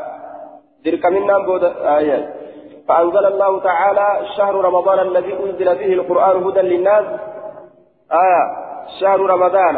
[0.84, 2.18] dirqaminnaan booda aya
[2.88, 7.04] فأنزل الله تعالى شهر رمضان الذي أنزل فيه القرآن هدى للناس
[8.12, 8.42] آية
[9.00, 9.76] شهر رمضان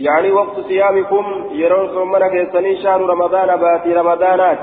[0.00, 4.58] يعني وقت صيامكم يرون صومنا كيسني شهر رمضان باتي رمضانات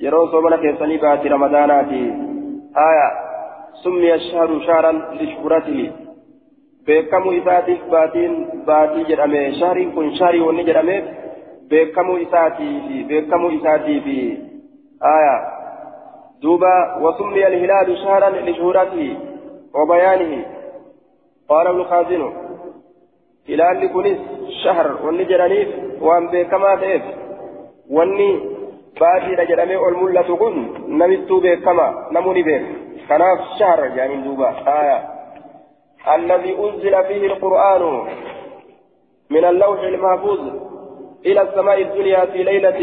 [0.00, 1.92] يرون صومنا كيسني باتي رمضانات
[2.88, 3.08] آية
[3.84, 5.92] سمي الشهر شهرا لشهرته
[6.86, 8.32] beekamu isaatiif baatiin
[8.66, 11.04] baatii jedhame shahriin kun shahrii wanni jedhameef
[11.70, 14.16] beekamu isaatiifi beekamu isaatiifi
[15.12, 15.36] aya
[16.42, 16.72] duuba
[17.04, 19.16] wasummiya alhilaalu shahran lishuhuratihi
[19.78, 20.40] wabayaanihi
[21.48, 22.28] qaala ibnu kaazinu
[23.48, 24.18] hilaalli kunis
[24.62, 25.68] shahr wanni jedhaniif
[26.08, 27.04] waan beekamaa ta'eef
[27.96, 28.30] wanni
[29.00, 30.56] baatiidha jedhamee ol mul'atu kun
[30.88, 34.48] namittuu beekama namuu ni beeka كناف شهر يعني دوبا
[34.80, 34.98] آية
[36.14, 37.82] الذي أنزل فيه القرآن
[39.30, 40.40] من اللوح المحفوظ
[41.26, 42.80] إلى السماء الدنيا في ليلة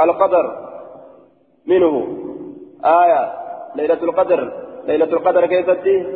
[0.00, 0.44] القدر
[1.66, 1.94] منه
[2.84, 3.32] آية
[3.76, 4.52] ليلة القدر
[4.86, 6.06] ليلة القدر كيفتي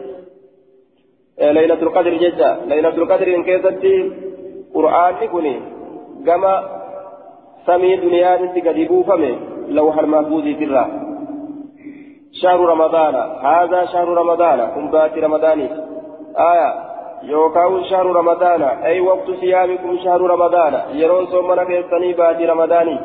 [1.39, 4.13] ليلة القدر جدا ليلة القدر كيفتي
[4.75, 5.61] قرآن كوني
[6.27, 6.82] كما
[7.67, 11.13] سمي دنيا تقدبوا فمي لوح المحفوظ في الرّ
[12.33, 15.69] شهر رمضان هذا شهر رمضان كن بات رمضاني
[16.39, 16.75] آية
[17.23, 22.99] يوكاو شهر رمضان أي وقت صيامكم شهر رمضان يرون صومنا كيسني بات رمضاني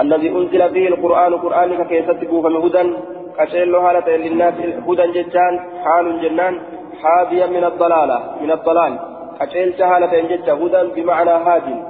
[0.00, 2.94] الذي أنزل فيه القرآن قرآن كيست بوفم هدى
[3.38, 4.54] كشيل حالة للناس
[4.88, 6.54] هدى جتان حال جنان
[7.02, 8.98] حاديا من الضلالة من الضلال
[9.40, 11.89] كشيل حالة جتا هدى بمعنى هاد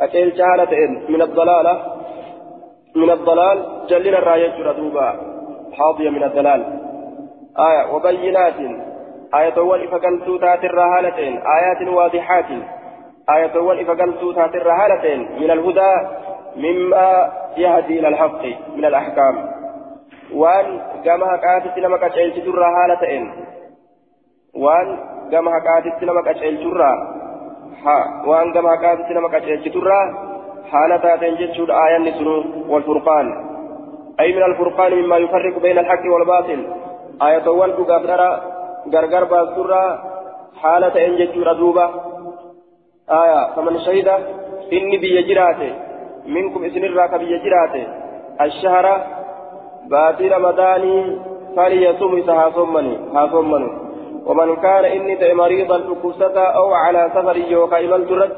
[0.00, 1.82] كشيل حالة من الضلالة.
[2.96, 3.86] من الضلال.
[3.88, 5.14] جلنا الراية ردوبا
[5.72, 6.64] حاضية من الدلال
[7.58, 7.94] آية.
[7.94, 8.60] وبينات.
[9.34, 9.88] آية أول.
[9.88, 12.50] فقلت تات الرهالتين آيات واضحات.
[13.30, 13.86] آية أول.
[13.86, 16.08] فقلت تات الرهالتين من الهدى.
[16.56, 18.44] مما يهدي إلى الحق.
[18.76, 19.58] من الأحكام.
[20.34, 23.32] وأن قامها قاتت لما كتشيل الرهالتين
[24.54, 24.98] وأن
[25.32, 26.66] قامها قاتت لما كتشيل
[28.28, 30.04] waan gamaa qaamti nama qaceelchiturraa
[30.72, 32.34] haala taateen jechuudha aayanni sunu
[32.72, 33.28] walfurqaan
[34.22, 36.62] ay min alfurqaani mimmaa yufarriqu bayna alhaqi walbaatil
[37.26, 38.30] aayatowwan dhugaaf dhara
[38.94, 39.88] gargar baasturraa
[40.62, 41.86] haala ta'een jechuudha duuba.
[43.08, 44.14] Aya faman shahida
[44.70, 45.68] inni biyya jiraate
[46.34, 47.82] minkum isinirraa ka biyya jiraate
[48.44, 48.94] ashahara
[49.92, 51.04] baatii ramadaanii
[51.56, 53.68] faliyasumu isa haasommanu
[54.28, 58.32] ومن كان إني مريضا أكسة أو على سفر يوكا إمن ترد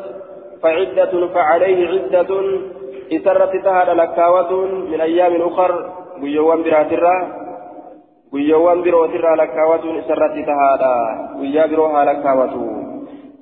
[0.63, 2.31] فعدة فعليه عدة
[3.13, 4.53] إسرت تهاد لكاوة
[4.91, 5.91] من أيام أخر
[6.23, 7.17] ويوان براترا
[8.33, 10.83] ويوان بروترا لكاوة إسرت تهاد
[11.41, 12.55] ويا بروها لكاوة.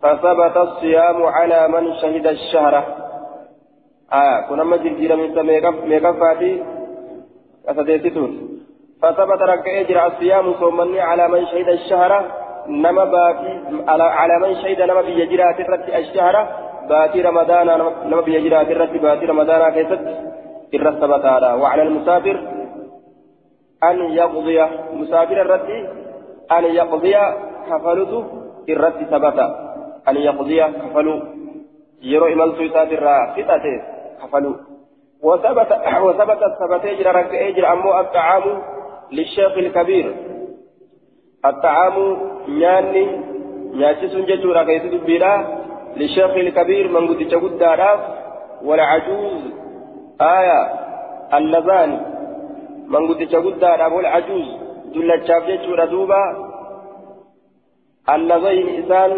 [0.02, 2.74] فثبت الصيام على من شهد الشهر.
[4.12, 5.28] آه كنا مجد جيرا من
[5.88, 6.62] ميقفاتي
[7.68, 8.47] أسديتتون
[9.02, 12.24] فثبت ركع إجرى الصيام صومني على من شهد الشهر
[12.68, 16.48] نما باكي على, من شهد نما بيجرى ترت الشهر
[16.88, 17.66] باتي رمضان
[18.06, 20.00] نما بيجرى ترت باتي رمضان كيست
[20.74, 22.36] إرى الثبتارا وعلى المسافر
[23.84, 25.70] أن يقضي مسافر الرد
[26.52, 27.16] أن يقضي
[27.68, 28.24] كفلته
[28.68, 29.38] الرد ثبت.
[30.08, 31.20] أن يقضي كفلوا
[32.02, 33.64] يرو إمام سويسات الرافقة
[34.22, 34.54] كفلوا
[35.22, 35.70] وثبت
[36.02, 38.62] وثبت ثبت أجر رك أجر أمو الطعام
[39.12, 40.14] للشيخ الكبير.
[41.44, 42.16] الطعام
[42.48, 43.06] نياني
[43.74, 45.34] نياتشسون جتورا كيس دبيرا.
[45.96, 47.62] للشيخ الكبير من قد تشقد
[48.64, 49.42] والعجوز
[50.20, 50.60] آية
[51.34, 51.90] اللذان
[52.88, 54.48] من قد تشقد والعجوز.
[54.94, 56.22] دلتشاف جتورا دوبا.
[58.14, 59.10] اللذين إسان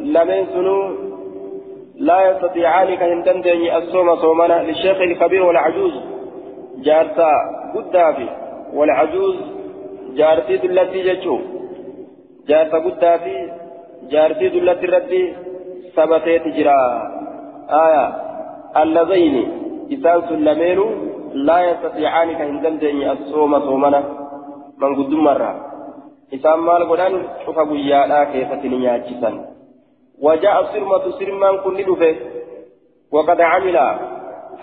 [0.00, 0.80] لمن سنو.
[1.94, 3.40] لا يستطيعان كهندن
[3.76, 4.62] الصوم صومنا.
[4.62, 5.94] للشيخ الكبير والعجوز.
[6.76, 7.30] جارتا
[7.74, 8.28] قدافي
[8.74, 9.36] والعجوز
[10.18, 11.38] جارتي دلتي جتشو
[12.48, 13.36] جارتا قدافي
[14.10, 15.22] جارتي دلتي ردي
[15.96, 16.78] ثبتت جرا.
[17.86, 18.04] آية
[18.82, 19.36] اللذين
[19.92, 20.80] إسان سلمين
[21.46, 24.00] لا يستطيعان كهندن دني الصوم صومنا.
[24.78, 25.52] من قدوم مرة.
[26.34, 29.30] إسان مال قدان شوف قيانا كيف تنياجسا
[30.24, 32.16] وجاء السرمة سرمان كن ندفه
[33.12, 33.76] وقد عمل.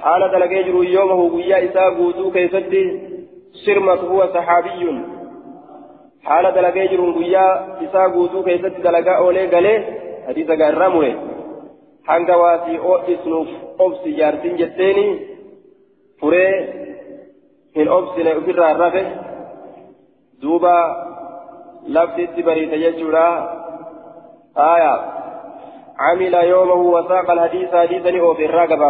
[0.01, 3.10] حال دلقيجر يومه ويا إساء قوتو كيفتي
[3.53, 5.01] سرمة هو صحابي
[6.23, 9.79] حال دلقيجر ويا إساء قوتو كيفتي دلقاء أولي قليه
[10.27, 11.31] حديث قرمه
[12.07, 15.05] hanga waasii oodhisnuuf obsi jaartin jetteeni
[16.19, 16.53] furee
[17.75, 19.03] hin obsine ofirraa rafe
[20.41, 20.75] duuba
[21.87, 23.25] laftitti bariite jechuudha.
[24.55, 24.99] Aayaa
[26.01, 28.81] عمل يومه وساق الحديث حديثا أوفي الراقب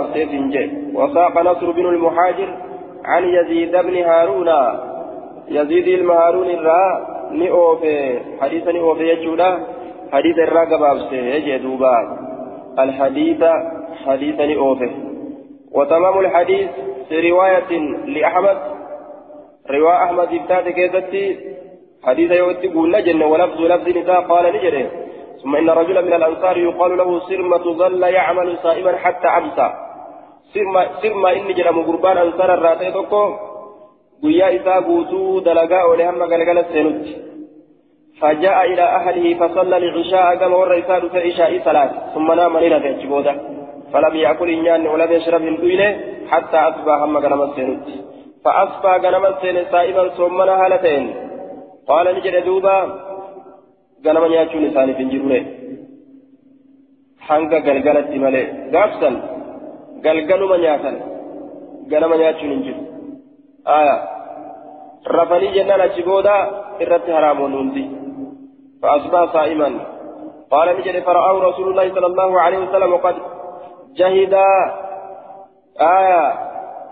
[0.94, 2.50] وساق نصر بن المحاجر
[3.06, 4.50] عن يزيد بن هارون.
[5.48, 9.60] يزيد المهارون الرا نئوفي حديثا نئوفي يجولا
[10.12, 12.18] حديث الراقب يجي دوبا.
[12.80, 13.44] الحديث
[14.06, 14.90] حديثا نئوفي
[15.72, 16.70] وتمام الحديث
[17.10, 17.72] في رواية
[18.06, 18.58] لأحمد.
[19.70, 21.40] رواية أحمد إبتاد كيزتي
[22.04, 24.90] حديث يوتي قول نجن ولفظ لفظ نساء قال نجري.
[25.44, 29.91] ثم إن رجلا من الأنصار يقال له سرمة ظل يعمل صائما حتى أمسى.
[30.54, 33.24] سرمة سرمة إني جرم قربان أنصار الراتي توكو
[34.24, 37.06] قيا إسا قوتو دلقاء ولهم قلقل السنوت
[38.20, 43.08] فجاء إلى أهله فصلى العشاء كما ور إساء عشاء صلاة ثم نام ليلة في
[43.94, 45.56] فلم يأكل إنيان ولم يشرب من
[46.32, 47.88] حتى أصبح هم قنم السنوت
[48.46, 51.04] فأصبح قنم السنوت صائما ثم نهالتين
[51.90, 52.78] قال نجد دوبا
[54.06, 55.40] ganama nyaachuun isaaniif hin jirure
[57.28, 58.46] hanga galgalatti malee.
[58.76, 59.16] Gaafsan
[60.06, 60.96] galgaluma nyaatan.
[61.88, 62.82] Ganama nyaachuun hin jiru.
[63.66, 63.96] Aya.
[65.06, 66.36] Rafanii jennaan achi booda
[66.80, 67.86] irratti haraamoon hundi.
[68.82, 69.70] فأصبح صائما
[70.52, 73.16] قال نجد فرآه رسول الله صلى الله عليه وسلم وقد
[73.96, 74.34] جهد
[75.82, 76.34] آية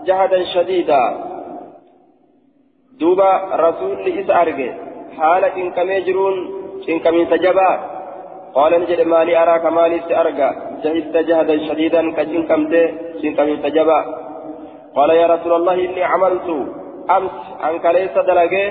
[0.06, 1.02] جهدا شديدا
[3.00, 4.72] دوبا رسول إس أرجع
[5.18, 6.34] حالة إن كم يجرون
[6.86, 7.80] شنكمين سجبا
[8.54, 12.74] قال نجد مالي أراك مالي سأرقى جهدت جهدا شديدا كشنكمت
[13.22, 13.98] شنكمين سجبا
[14.96, 16.48] قال يا رسول الله إني عملت
[17.16, 18.66] أمس عنك ليس دلقي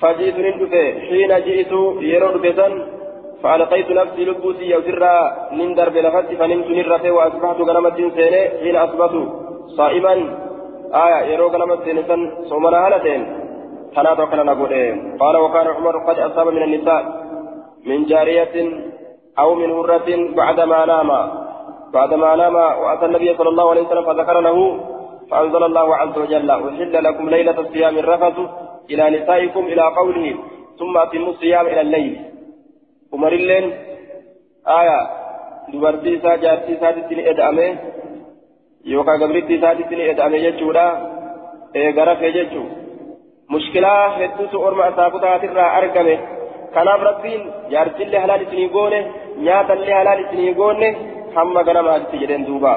[0.00, 1.72] فجئت نندفه حين جئت
[2.12, 2.72] يرون بسن
[3.42, 5.14] فألقيت نفسي لبوسي يوسرا
[5.58, 9.14] نندر بلفتي فنمت نرفه وأصبحت غنمت سيني حين أصبحت
[9.78, 10.14] صائما
[11.04, 12.16] آية يرو غنمت سينسا
[12.50, 13.22] صومنا هلتين.
[13.94, 14.72] تنادى كان نقول
[15.20, 17.02] قال وكان عمر قد أصاب من النساء
[17.88, 18.54] من جارية
[19.38, 21.10] أو من هرة بعدما نام
[21.92, 24.80] بعدما نام وأتى النبي صلى الله عليه وسلم فذكر له
[25.30, 28.38] فأنزل الله عز وجل أحل لكم ليلة الصيام الرفث
[28.90, 30.34] إلى نسائكم إلى قوله
[30.78, 32.20] ثم أتموا الصيام إلى الليل
[33.12, 33.64] عمر اللين
[34.66, 35.00] آية
[35.68, 37.66] isaa jaartii isaatitti ni eda'ame
[38.84, 40.86] yookaan gabrittii isaatitti ni eda'ame jechuudha
[41.74, 42.78] eegara fee jechuudha.
[43.48, 46.14] mushkilaa hedduutu orma asaabotaatirraa argame
[46.74, 48.98] kanaaf rabbiin jaartillee halaal isinii goone
[49.46, 50.88] nyaatallee halaal isinii goone
[51.36, 52.72] hamma ganamaatti jedheen duuba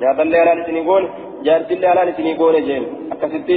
[0.00, 1.08] nyaatallee halaal isinii goone
[1.46, 3.56] jaartillee halaal isinii goone jeen akkasitti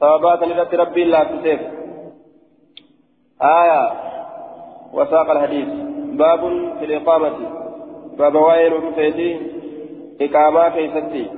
[0.00, 1.60] sababaa san irratti rabbiin laaffiseef
[3.42, 3.82] آية
[4.92, 5.68] وساق الحديث
[6.22, 6.40] باب
[6.78, 7.32] في الإقامة
[8.18, 9.40] باب وائل رفيتي
[10.20, 11.30] إقامة كيستي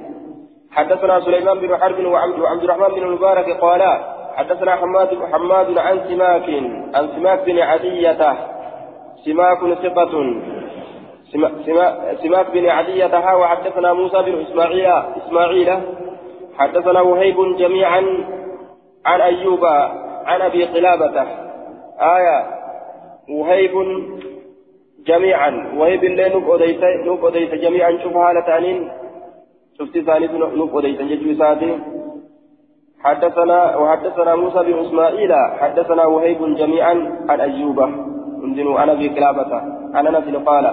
[0.71, 3.93] حدثنا سليمان بن حرب وعبد الرحمن بن المبارك قالا
[4.37, 6.49] حدثنا حماد حماد عن سماك
[6.95, 8.23] عن سماك بن عدية
[9.25, 10.35] سماك ثقة.
[12.23, 14.87] سماك بن عدية وحدثنا موسى بن إسماعيل
[15.27, 15.71] إسماعيل
[16.59, 18.03] حدثنا وهيب جميعا
[19.07, 19.65] عن أيوب
[20.25, 21.27] عن أبي قلابة.
[22.01, 22.47] آية.
[23.31, 23.75] وهيب
[25.07, 25.73] جميعا.
[25.77, 26.29] وهيب اللي
[27.05, 27.99] نوك أديت جميعا.
[28.03, 28.91] شوف هالة
[29.79, 31.01] شفت ثاني نوك أديت.
[33.01, 38.04] حدثنا وحدثنا موسى بن إسماعيل حدثنا وهيب جميعا عن أيوب.
[38.55, 39.55] انزلوا أنا في كلابة
[39.95, 40.67] عن انس قال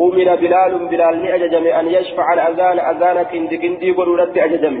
[0.00, 4.76] أمر بلال بلال لأججم أن يشفع الأذان أذان كند كندي قلولت أججم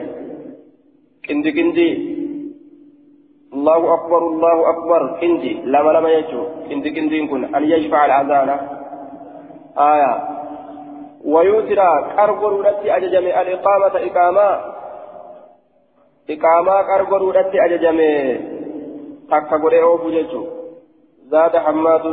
[1.28, 1.90] كند كندي
[3.54, 5.20] الله أكبر الله أكبر.
[5.20, 5.52] كندي.
[5.64, 6.42] لما لما يجو.
[6.68, 8.48] كند كندي كن أن يشفع الأذان
[9.78, 10.12] آية.
[11.24, 11.80] ويوتر
[12.16, 14.48] كربر لتي أججم الإقامة إقامة.
[16.30, 17.98] إقامة كربر لتي أججم
[19.30, 20.08] تكا قرئ أوفو
[21.30, 22.04] زاد حماد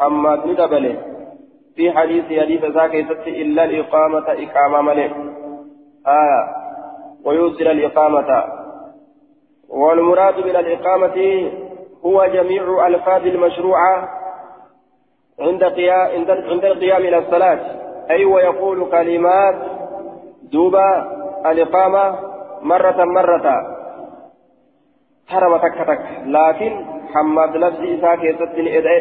[0.00, 0.96] حماد ندبله
[1.76, 2.94] في حديث حديث ذاك
[3.26, 5.12] إلا الإقامة إقامة ملك
[6.06, 6.42] آية
[7.24, 8.44] ويوصل الإقامة
[9.68, 11.50] والمراد من الإقامة
[12.04, 14.08] هو جميع ألفاظ المشروعة
[15.40, 17.60] عند قيام عند القيام إلى الصلاة.
[18.10, 19.54] أي ويقول كلمات
[20.42, 20.88] دوبا
[21.46, 22.18] الإقامة
[22.62, 23.73] مرة مرة.
[25.28, 26.72] حرم تك تك لكن
[27.14, 28.54] حماد نفسي إذا كيست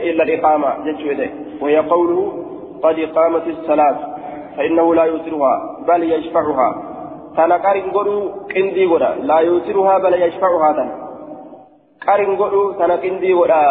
[0.09, 2.43] إلا الإقامة جدت وهي قوله
[2.83, 3.97] قد قامت الصلاة
[4.57, 5.53] فإنه لا يوترها
[5.87, 6.69] بل يشفعها
[7.37, 10.95] تنا قارن غدو قندي غدا لا يوترها بل يشفعها تنا
[12.07, 13.61] قارن غدو تنا قندي غدا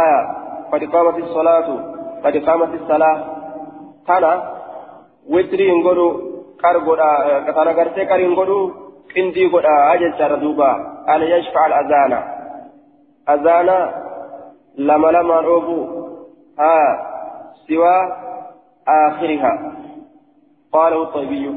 [0.00, 0.20] آية
[0.72, 1.68] قد قامت الصلاة
[2.24, 3.18] قد قامت الصلاة
[4.08, 4.32] تنا
[5.32, 6.08] وترين غدو
[6.62, 7.10] قار غدا
[7.56, 10.70] تنا غرتي قارن غدو قندي غدا أجل شردوبا
[11.08, 12.12] أن يشفع الأذان
[13.28, 13.92] أذان
[14.78, 15.86] لما لما أوبو
[16.58, 16.78] ها
[17.68, 17.96] سوى
[18.88, 19.72] آخرها
[20.72, 21.54] قاله الطيبي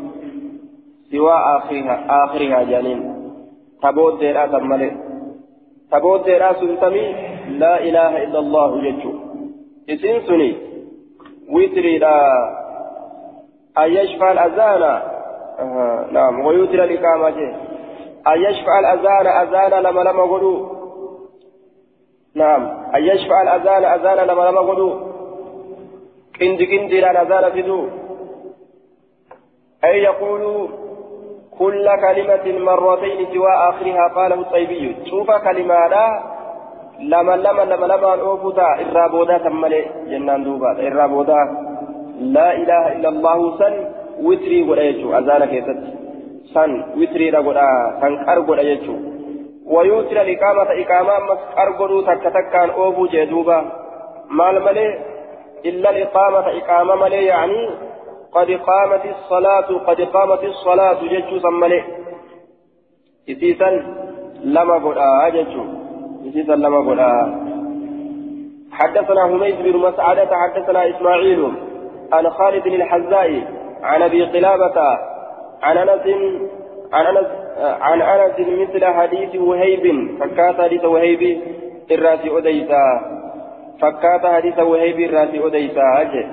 [1.11, 3.01] سوى آخرها آخرها جانين
[3.83, 4.91] تبوت ديرا تمالي
[5.91, 7.05] تبوت ديرا سنتمي
[7.49, 9.13] لا إله إلا الله ججو
[9.89, 10.57] إسن سني
[11.49, 12.17] ويتري لا
[13.77, 15.10] أن يشفع الأذان
[15.61, 16.45] آه نعم.
[16.45, 17.37] ويوتر الإقامة
[18.27, 20.67] أن يشفع الأذان أذان لما لما قلوا
[22.35, 22.61] نعم.
[22.95, 24.93] أن يشفع الأذان أذان لما لما قلوا
[26.39, 27.87] كند كند لا نزال فدو
[29.85, 30.69] أي يقول
[31.59, 34.95] كل كلمة مرتين سوى آخرها قاله الطيبي.
[35.09, 36.23] شوف كلمة لا
[36.99, 38.67] لما لما لما لما أوفتا.
[38.91, 40.87] إرابودا تملي جنان دوبا.
[40.87, 41.41] إرابودا.
[42.19, 44.00] لا إله إلا الله سن.
[44.19, 45.79] وتري ولا يجو أزانا كيست
[46.53, 47.67] سن وتري رغدا
[48.01, 48.95] سن كرغدا يجو
[49.65, 53.71] ويوتر الإقامة إقامة مسكرغدو تك تكان أوفو جدوبا
[54.29, 54.87] مال ملي
[55.65, 57.69] إلا الإقامة إقامة ملي يعني
[58.31, 61.83] قد قامت الصلاة قد قامت الصلاة ججو سملي
[63.29, 63.69] إتيسا
[64.43, 65.63] لما قدا ججو
[66.27, 67.11] إتيسا لما قدا
[68.71, 71.51] حدثنا حميد بن مسعدة حدثنا إسماعيل
[72.13, 73.43] عن خالد الحزائي
[73.83, 74.97] عن أبي قلابة
[75.61, 76.01] عن أنس
[76.93, 77.27] عن أنس
[77.57, 81.41] عن أنس مثل حديث وهيب فكات حديث وهيب
[81.91, 83.01] الراسي أديتا
[83.81, 86.25] فكات حديث وهيب الراسي أديسا أجل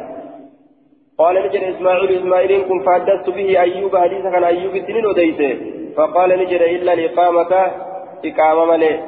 [1.19, 5.51] قال نجد إسماعيل إسماعيل كن فحدثت به أيوب حديث كان أيوب السنين أديسا
[5.97, 7.73] فقال نجد إلا الإقامة
[8.25, 9.01] إقامة ملي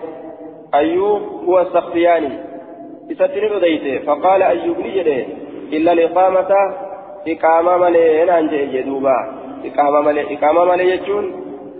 [0.74, 2.32] أيوب هو السختياني
[3.12, 5.26] إساتنين أديسا فقال أيوب نجد
[5.72, 6.50] إلا الإقامة
[7.28, 9.16] إقامة ملي أنا أنجي جدوبا
[9.64, 11.24] إقامة ملي إقامة ملي يجون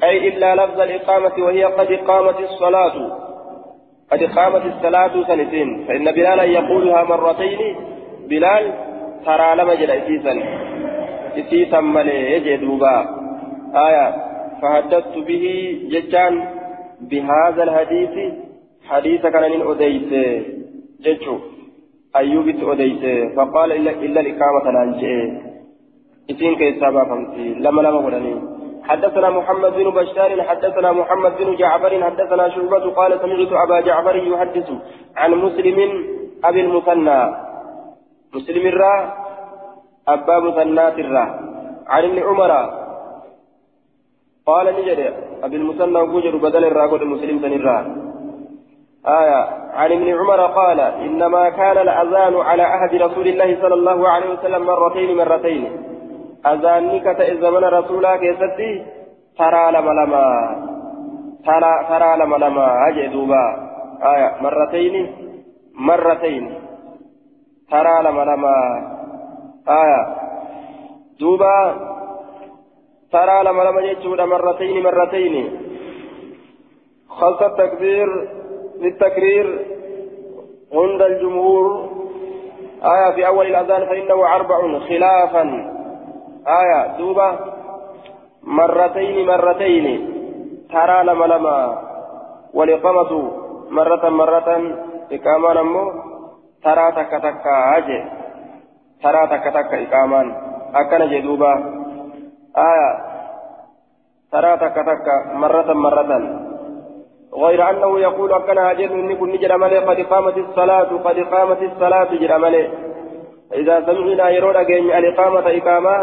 [0.03, 3.17] أي إلا لفظ الإقامة وهي قد قامت الصلاة
[4.13, 7.77] قد قامت الصلاة سنتين فإن بلالا يقولها مرتين
[8.29, 8.73] بلال
[9.27, 10.43] ترى لما جل إسيسا
[11.39, 12.97] إسيسا ملي يجدوبا
[13.75, 14.15] آية
[14.63, 15.45] فحدثت به
[15.91, 16.49] ججان
[17.01, 18.33] بهذا الحديث
[18.89, 20.11] حديث كان من أديس
[21.01, 21.39] ججو
[22.17, 25.41] أيوب أديس فقال إلا, إلا الإقامة نانجي
[26.31, 28.35] إسين كيسابا فمتي لما لما قلني
[28.83, 34.69] حدثنا محمد بن بشار حدثنا محمد بن جعفر حدثنا شعبة قال سمعت أبا جعفر يحدث
[35.17, 35.79] عن مسلم
[36.45, 37.21] أبي المثنى
[38.35, 38.95] مسلم الرا
[40.09, 41.25] أبا مثنات الرا
[41.87, 42.53] عن ابن عمر
[44.47, 45.01] قال نجد
[45.43, 48.10] أبي المثنى وجر بدل الرا قل مسلم الرا
[49.07, 49.49] آية.
[49.75, 54.67] عن ابن عمر قال إنما كان الأذان على عهد رسول الله صلى الله عليه وسلم
[54.67, 55.87] مرتين مرتين.
[56.47, 58.87] أذاني كتا زمن رسولا كيستي
[59.39, 60.27] ترى لما لما
[61.47, 63.71] ترى ترى لما لما أجي دوبا
[64.03, 64.37] آية.
[64.41, 65.15] مرتين
[65.75, 66.55] مرتين.
[67.71, 68.55] ترى لما لما
[69.69, 70.17] آية.
[71.21, 71.75] دوبا
[73.13, 75.35] ترى لما لما يجود مرتين مرتين.
[77.09, 78.40] خلص التكبير.
[78.81, 79.67] للتكرير
[80.73, 81.91] عند الجمهور.
[82.83, 85.43] آية في أول الأذان فإنه أربع خلافا.
[86.47, 87.39] آية دوبا
[88.43, 90.11] مرتين مرتين.
[90.73, 91.83] ترى لما لما.
[92.55, 93.33] والإقامة
[93.71, 94.49] مرة مرة.
[95.13, 95.93] إقامان أمو
[96.65, 98.05] ترى تك تك أجي.
[99.03, 100.35] ترى تك تك إقامان
[100.75, 101.53] أكن جدوبا
[102.57, 102.91] آية.
[104.33, 106.50] ترى تك تك مرة مرة.
[107.35, 112.09] غير أنه يقول أكن هاجر إني كن نجر ملي قد قامت الصلاة قد قامت الصلاة
[112.15, 112.69] جر ملي
[113.55, 115.97] إذا سمعنا يرون أجين الإقامة إقامة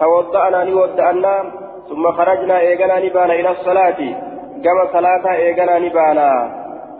[0.00, 4.00] توضأنا نودأنا ثم خرجنا إيقنا نبانا إلى الصلاة.
[4.64, 6.30] كما صلاة إيقنا نبانا.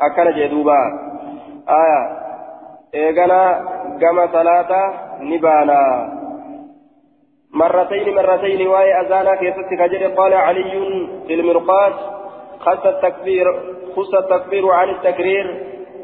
[0.03, 0.81] أكن جدوبا.
[1.69, 2.03] آية.
[2.95, 3.65] إيقنا
[4.01, 6.13] كما صلاة نبانا.
[7.55, 10.73] مرتين مرتين واي أزانا كيست كجر قال علي
[11.27, 11.93] في المرقاس
[12.65, 13.45] خص التكبير
[13.97, 15.47] خص التكبير عن التكرير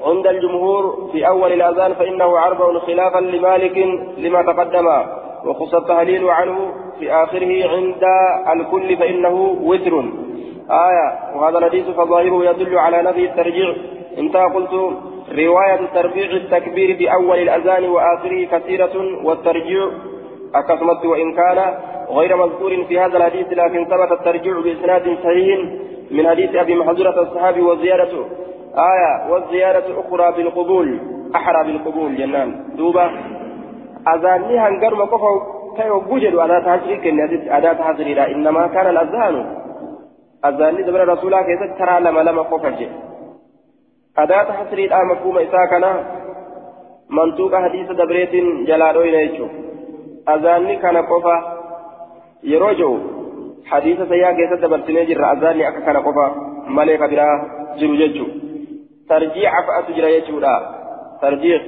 [0.02, 3.76] عند الجمهور في أول الأذان فإنه عرض خلافا لمالك
[4.18, 4.86] لما تقدم
[5.46, 8.04] وخص التهليل عنه في آخره عند
[8.52, 10.04] الكل فإنه وتر.
[10.70, 13.74] آية وهذا الحديث فظاهره يدل على نفي الترجيع.
[14.18, 14.74] انتهى قلت
[15.32, 19.90] رواية ترفيع التكبير بأول الأذان وآخره كثيرة والترجيع
[20.54, 21.58] أكثمت وإن كان
[22.10, 25.89] غير مذكور في هذا الحديث لكن ثبت الترجيع بإسناد صحيح.
[26.10, 28.12] من حديث أبي محذورة الصحابي وزيادة
[28.74, 31.00] آية والزيادة أخرى بالقبول
[31.34, 32.64] أحرى بالقبول جنان.
[32.76, 33.10] دوبا
[34.14, 35.32] أذاني هنقر مقفى
[35.76, 39.56] كي وجد أداة حجري كن أداة حجري إنما كان الأذان.
[40.44, 42.88] أذاني دبر رسولا كيف ترى لما لما قفى
[44.18, 46.04] أداة حجري الآن مفهوم إساكنا
[47.10, 48.34] منطوق حديث دبريت
[48.66, 49.48] جلالو إليه
[50.28, 51.36] أذاني كان قفى
[52.42, 53.19] يروجو.
[53.66, 56.30] حديث سيا كيف دبرتني جرى أذاني أكا كان قفى
[56.66, 57.28] ملك برا
[57.78, 58.26] جرو ججو
[59.08, 60.54] ترجيع فأت جرى يجودا
[61.22, 61.60] ترجيع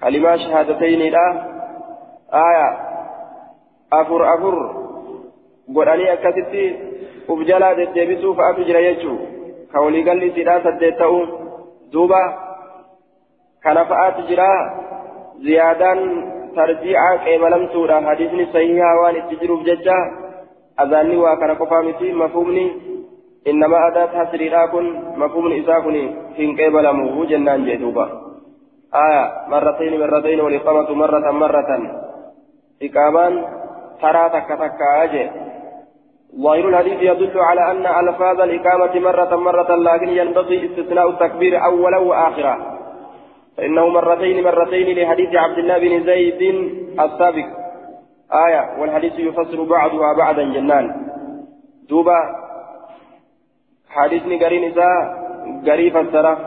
[0.00, 1.26] كلمة شهادتين لا
[2.34, 2.68] آية
[3.92, 4.54] أفر أفر
[5.76, 6.64] قرآني أكتتي
[7.28, 9.16] وبجلا ديبسو فأت جرى يجو
[9.72, 11.26] كولي قال لي سيدا سديتو
[11.92, 12.22] دوبا
[13.64, 14.52] كان فأت جرى
[15.46, 15.98] زيادان
[16.56, 20.25] ترجيعا كيما لم تورا حديثني صحيحا وان اتجروف ججا
[20.80, 22.66] أذاني وكان قفامتي مفهومني
[23.48, 25.96] إنما أداة حسريرا كن مفهوم إساء كن
[26.36, 28.06] حين قبل موه جنان جدوبا
[28.94, 31.70] آية مرتين مرتين والإقامة مرة مرة
[32.82, 33.32] إقامان
[34.02, 35.30] ترى تك تك أجي
[36.42, 42.76] ظاهر الحديث يدل على أن ألفاظ الإقامة مرة مرة لكن ينبغي استثناء التكبير أولا وآخرا
[43.56, 46.42] فإنه مرتين مرتين لحديث عبد الله بن زيد
[47.00, 47.65] السابق
[48.32, 51.06] آية والحديث يفسر بعضها بعضا جنان.
[51.88, 52.18] دوبا
[53.88, 55.26] حديثني قرين إساء
[55.66, 56.38] قري فسره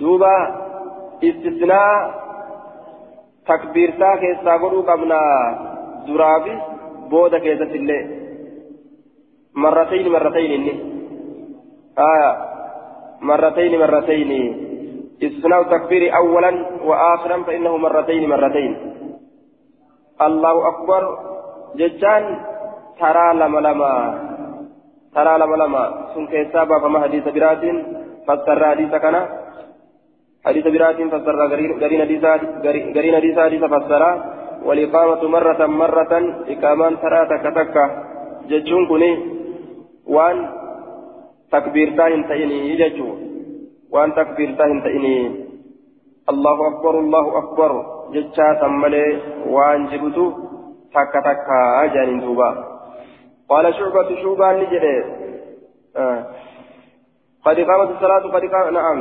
[0.00, 0.36] دوبا
[1.24, 2.22] استثناء
[3.46, 5.20] تكبير ساك يستاقروا قبنا
[6.06, 6.58] درابي
[7.10, 8.02] بودا كيسة الله
[9.54, 10.74] مرتين مرتين إني.
[11.98, 12.32] آية
[13.20, 14.30] مرتين مرتين.
[15.22, 18.91] استثناء تكبير أولا وآخرا فإنه مرتين مرتين.
[20.26, 21.02] الله أكبر
[21.78, 22.24] ججان
[23.00, 23.92] ترى لما لما
[25.14, 25.82] ترى لما لما
[26.14, 27.64] سن كيسا بافما حديث برات
[28.26, 29.16] فسر حديث كان
[30.46, 32.00] حديث برات فسر غرين
[33.16, 34.02] حديث حديث فسر
[34.66, 36.12] والإقامة مرة مرة
[36.52, 37.76] إقامان ترى تكتك
[38.50, 39.12] ججون كني
[40.06, 40.36] وان
[41.52, 43.08] تكبير تاهن تأني ججو
[43.92, 45.41] وان تكبير تاهن تأني
[46.30, 47.70] الله أكبر الله أكبر
[48.12, 50.26] ججا تملي وان جبتو
[50.94, 51.48] تك تك
[51.84, 52.50] أجان دوبا
[53.50, 55.04] قال شعبة شعبة نجري
[55.96, 56.26] آه.
[57.44, 58.98] قد قامت الصلاة قد قام نعم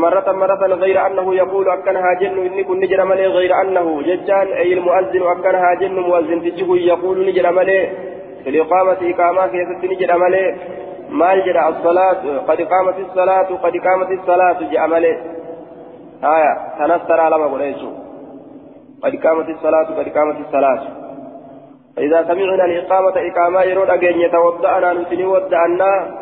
[0.00, 4.72] مرة مرة غير أنه يقول أكنها جن إني كن نجر ملي غير أنه ججان أي
[4.72, 7.80] المؤذن أكنها جن مؤذن تجه يقول نجر ملي
[8.44, 10.56] في الإقامة إقامة كيف نجر ملي
[11.10, 11.34] ما
[11.68, 15.37] الصلاة قد قامت الصلاة قد قامت الصلاة جاء ملي
[16.24, 17.82] آية تنصر على ما قلت
[19.02, 20.82] قد قامت الصلاة قد قامت الصلاة.
[21.96, 26.18] فإذا سمعنا الإقامة إقامة يرون أجن يتوضأنا نسني ودأنا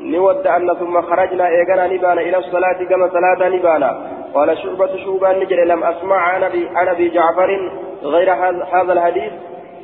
[0.00, 3.90] نودأنا ثم خرجنا إيقنا نبانا إلى الصلاة كما صلاة نبانا.
[4.34, 7.70] قال شعبة شعبة نجري لم أسمع عن أبي جعفر
[8.02, 8.32] غير
[8.72, 9.32] هذا الحديث.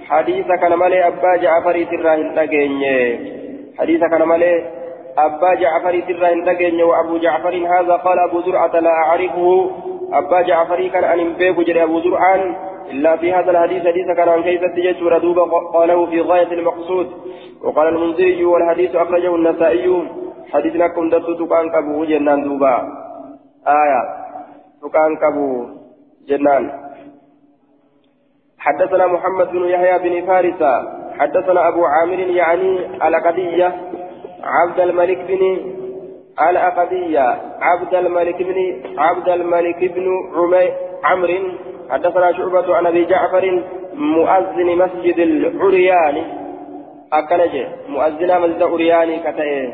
[0.08, 3.18] حديث كان مالي أبا جعفر تراهن تجيني
[3.78, 4.64] حديث كان مالي
[5.18, 9.70] أبا جعفر تراهن تجيني وأبو جعفر هذا قال أبو زرعة لا أعرفه.
[10.12, 12.56] أبا جعفر كان أن بيك أبو زرعان.
[12.90, 15.42] إلا في هذا الحديث حديث كان عن كيف تجسر دوبا
[15.74, 17.06] قاله في غاية المقصود.
[17.62, 20.08] وقال المنذري والحديث أخرجه النسائي.
[20.52, 22.74] حديث لكم درت تقان كبو جنان دوبا.
[23.68, 24.02] آية.
[24.82, 25.66] تقان كبو
[26.28, 26.70] جنان.
[28.58, 30.62] حدثنا محمد بن يحيى بن فارس.
[31.18, 32.70] حدثنا أبو عامر يعني
[33.08, 33.93] الأقدية.
[34.44, 35.74] عبد الملك بن
[36.40, 37.28] الأقدية
[37.60, 40.06] عبد الملك بن عبد الملك بن
[41.04, 41.52] عمرو.
[41.90, 43.62] حدثنا شعبة عن أبي جعفر
[43.94, 46.16] مؤذن مسجد العريان.
[47.12, 49.72] أكنج مؤذن مسجد العريان كتئ.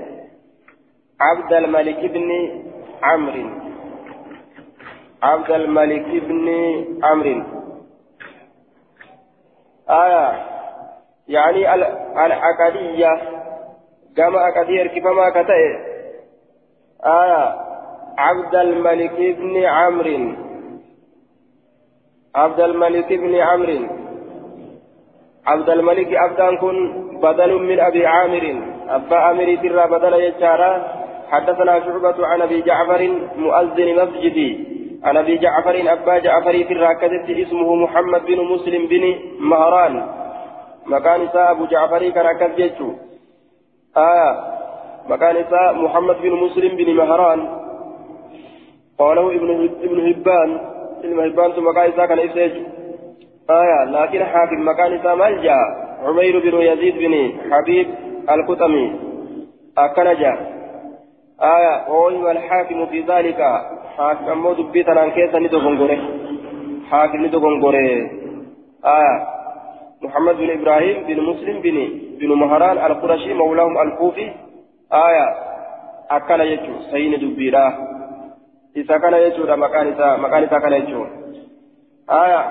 [1.20, 2.30] عبد الملك بن
[3.02, 3.50] عمرو.
[5.22, 6.48] عبد الملك بن
[7.02, 7.42] عمرو.
[9.90, 10.50] آية
[11.28, 11.74] يعني
[12.26, 13.39] الأكدية
[14.16, 15.90] كما أكدير كما كتئ
[17.06, 17.70] آية
[18.18, 20.32] عبد الملك بن عمرو
[22.34, 23.86] عبد الملك بن عمرو
[25.46, 26.76] عبد الملك عبدان كن
[27.22, 30.72] بدل من أبي عامر أبا عامر ترى بدل يجارا
[31.30, 33.02] حدثنا شعبة عن أبي جعفر
[33.36, 34.50] مؤذن مسجدي
[35.04, 40.06] عن أبي جعفر أبا جعفر ترى كذبت اسمه محمد بن مسلم بن مهران
[40.86, 42.80] مكان أبو جعفر كان كذبت
[43.96, 44.50] آه
[45.08, 45.44] مكان
[45.84, 47.48] محمد بن مسلم بن مهران.
[48.98, 50.60] قاله ابن ابن هبان.
[51.04, 52.52] ابن هبان ثم قال كان إفساج
[53.50, 53.84] آية.
[53.84, 55.58] لكن حاكم مكان إسا ملجا
[56.04, 57.86] عمير بن يزيد بن حبيب
[58.30, 59.00] القطمي.
[59.78, 60.32] أكنجا.
[61.42, 61.88] آية.
[61.88, 63.40] وهو الحاكم في ذلك.
[63.96, 65.98] حاكم أمو دبيتنا عن كيسا ندوغنغوري
[66.90, 68.10] حاكم ندوغنغوري
[68.84, 69.16] آية.
[70.02, 74.30] محمد بن إبراهيم بن مسلم بن بن مهران القرشي مولاهم الكوفي.
[74.92, 75.26] آية.
[76.10, 76.74] أكل يجو.
[76.90, 77.66] سين دبيرا.
[78.76, 81.06] إذا كان يجو مكان إذا مكان إذا كان يجو.
[82.10, 82.42] آية.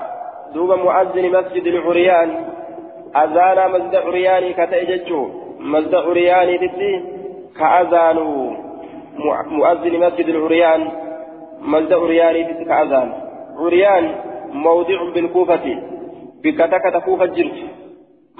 [0.54, 2.30] دوب مؤذن مسجد العريان.
[3.16, 5.28] أذان مسجد عرياني كتأججو
[5.60, 6.90] مسجد عرياني تتي
[7.58, 8.18] كأذان
[9.56, 10.82] مؤذن مسجد العريان.
[11.60, 13.08] مسجد عرياني تتي كأذان.
[13.58, 14.14] عريان
[14.52, 15.66] موضع بالكوفة.
[16.42, 17.79] بكتك تكوفة جرت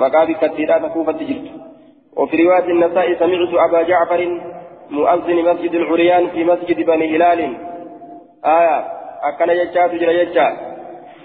[0.01, 1.47] مكان بكتيرا تكوفة جرت
[2.17, 4.21] وفي رواية النساء سمعت أبا جعفر
[4.91, 7.41] مؤذن مسجد العريان في مسجد بني هلال.
[8.45, 8.79] آية
[9.29, 10.57] أكن يجات جل يجات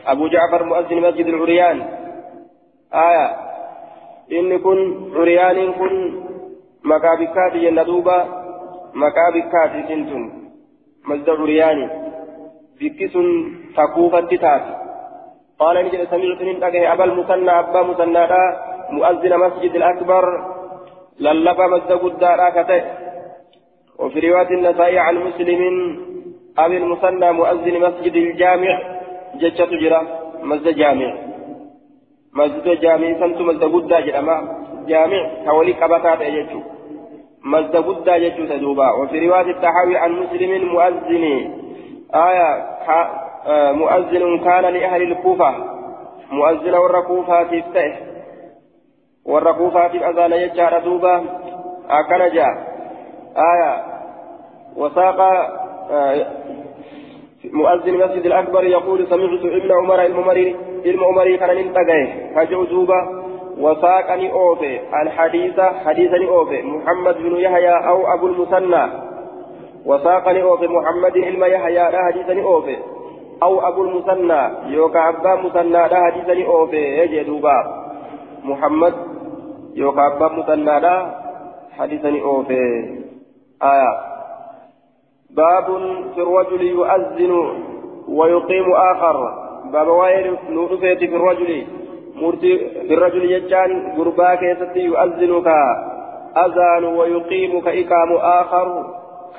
[0.07, 1.77] أبو جعفر مؤذن مسجد العريان.
[2.93, 3.27] آية
[4.31, 4.79] إن كن
[5.15, 5.93] عريان كن
[6.83, 8.19] مكابكات يندوبا
[8.93, 10.23] مكابكات سنتم
[11.07, 11.89] مسجد عريان.
[12.81, 13.13] بكس
[13.77, 14.84] تكوفة تتات
[15.59, 18.27] قال نجد سمعت من أبا المثنى أبا مثنى
[18.89, 20.25] مؤذن مسجد الأكبر
[21.19, 22.83] للبا مزد قدارا كته.
[23.99, 25.61] وفي رواية النسائي عن مسلم
[26.57, 28.73] أبي المثنى مؤذن مسجد الجامع
[29.35, 30.01] جتة جرا
[30.43, 31.09] مسجد جامع.
[32.33, 34.37] مسجد جامع سنت مسجد قدا جرما
[34.87, 36.59] جامع حولي كبتات يجتو
[37.43, 38.91] مسجد قدا جتو تدوبا.
[38.91, 41.23] وفي رواية التحاوي عن مسلم مؤذن
[42.27, 42.49] آية
[43.81, 45.51] مؤذن كان لأهل الكوفة.
[46.31, 47.91] مؤذن والركوفة تفتح
[49.25, 51.23] warra kuufaatiif azaana jechaadha duuba
[51.89, 52.55] akkana jaa
[53.35, 53.71] aya
[54.77, 55.29] wasaaqa
[57.45, 62.01] مؤذن المسجد الأكبر يقول سمعت ابن عمر الممري عمر كان ننتقى
[62.35, 62.99] هجو دوبا.
[63.57, 64.79] وساقني أوفي.
[65.01, 66.61] الحديث حديثني أوفي.
[66.61, 68.85] محمد بن يحيى أو أبو المثنى.
[69.85, 70.67] وساقني أوفي.
[70.67, 72.77] محمد علم يحيى لا حديثني أوفي.
[73.43, 77.85] أو أبو المثنى يوكا أبا مثنى لا حديثني أوفي يجي دوبا.
[78.43, 78.93] محمد
[79.75, 81.05] يوكا أبا مثنى
[81.77, 82.95] حديثني أوفي.
[83.63, 83.91] آية.
[85.29, 85.65] باب
[86.15, 87.31] في الرجل يؤذن
[88.07, 89.45] ويقيم آخر.
[89.71, 91.67] باب واير نورفيت في الرجل.
[92.15, 92.57] مرتي
[92.87, 98.85] في الرجل يجان غربا كيستي يؤذن كأذان ويقيم كإقام آخر.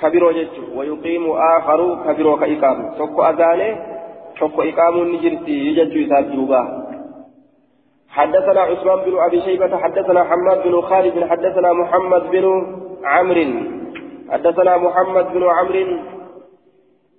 [0.02, 3.68] كبيرو جتشو ويقيم آخر كبيرو كإقام تكو أذانه
[4.40, 6.26] تكو إقام نجرتي يجتشو يسال
[8.16, 12.66] حدثنا عثمان بن ابي شيبه حدثنا حماد بن خالد حدثنا محمد بن
[13.04, 13.46] عمرو
[14.30, 15.98] حدثنا محمد بن عمرو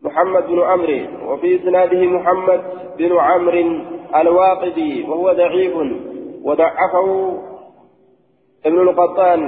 [0.04, 2.62] محمد بن عمرو وفي اسناده محمد
[2.98, 3.80] بن عمرو
[4.16, 5.74] الواقدي وهو ضعيف
[6.44, 7.34] وضعفه
[8.66, 9.42] ابن القطان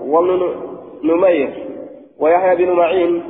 [0.00, 0.54] وابن
[1.04, 1.65] نمير
[2.20, 3.22] ويحيى بن معين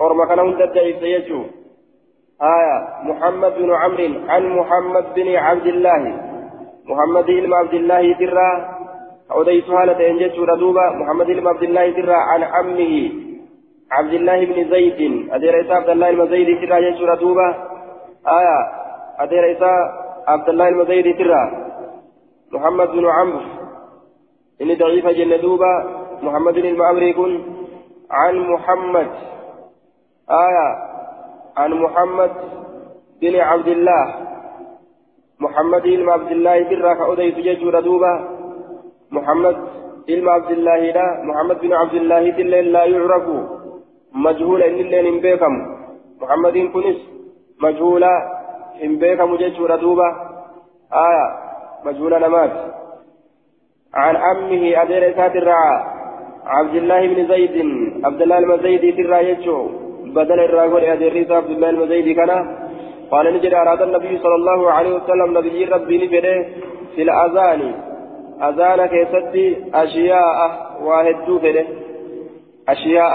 [0.00, 1.42] ورمى كان تدعي سيجو
[2.42, 6.02] آية محمد بن عمرو عن محمد بن عبد الله.
[6.84, 8.50] محمد بن عبد الله درا
[9.32, 13.10] أوديت هالة إنجت ردوبة محمد بن عبد الله درا عن عمه
[13.92, 15.00] عبد الله بن زيد.
[15.32, 17.48] أدير إساء عبد الله بن زيد درا يجت ردوبة
[18.38, 18.58] آية
[19.18, 19.76] أدير إساء
[20.28, 21.42] عبد الله بن زيد درا
[22.52, 23.40] محمد بن عمرو
[24.62, 25.72] إني ضعيفة جنة دوبة
[26.22, 27.53] محمد بن يكون
[28.10, 29.08] عن محمد.
[30.30, 30.68] آية.
[31.56, 32.30] عن محمد
[33.20, 34.14] بن عبد الله.
[35.40, 38.28] محمد بن عبد الله برا كأوديت ججور دوبا
[39.10, 39.56] محمد
[40.08, 43.26] علم عبد الله لا محمد بن عبد الله الليل لا يعرف.
[44.12, 45.52] مجهول إن الليل إن بيكم.
[46.22, 46.96] محمد كنس.
[47.62, 48.14] مجهولا
[48.84, 50.08] إن بيكم جيشور دوبا
[50.92, 51.26] آية.
[51.84, 52.50] مجهول نمات
[53.94, 55.93] عن عمه أدير سات الرعا
[56.46, 57.56] عبد الله بن زيد
[58.04, 59.68] عبد الله المزيدي في الرايتشو
[60.04, 62.30] بدل الراغول أدير عبد الله المزيدي كان
[63.10, 66.46] قال نجد أراد النبي صلى الله عليه وسلم نبي ربي نفره
[66.94, 67.74] في الأذان.
[68.42, 70.36] أذان كيستي أشياء
[70.82, 71.66] واحد فره
[72.68, 73.14] أشياء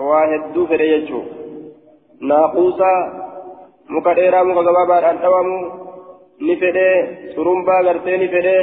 [0.00, 1.22] واحد فره يجو.
[2.22, 2.94] ناقوسا
[3.90, 5.58] مكديرا مكغبابا أنتوامو
[6.48, 8.58] نفره سرمبا غرتي نفره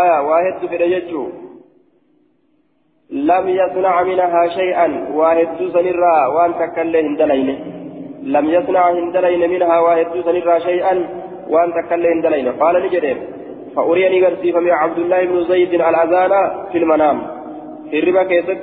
[0.00, 1.43] آية واحد فره يجو.
[3.14, 5.08] لم يصنع منها شيئا.
[5.14, 7.48] واحد سنرا وان تكله هندلين.
[8.22, 11.08] لم يصنع هندلين منها واحد سنرا شيئا
[11.48, 12.48] وان تكله هندلين.
[12.52, 13.16] قال نجرين
[13.76, 16.32] فأريني قرسيف من عبد الله بن زيد الأذان
[16.72, 17.22] في المنام.
[17.90, 18.62] في الربا كيست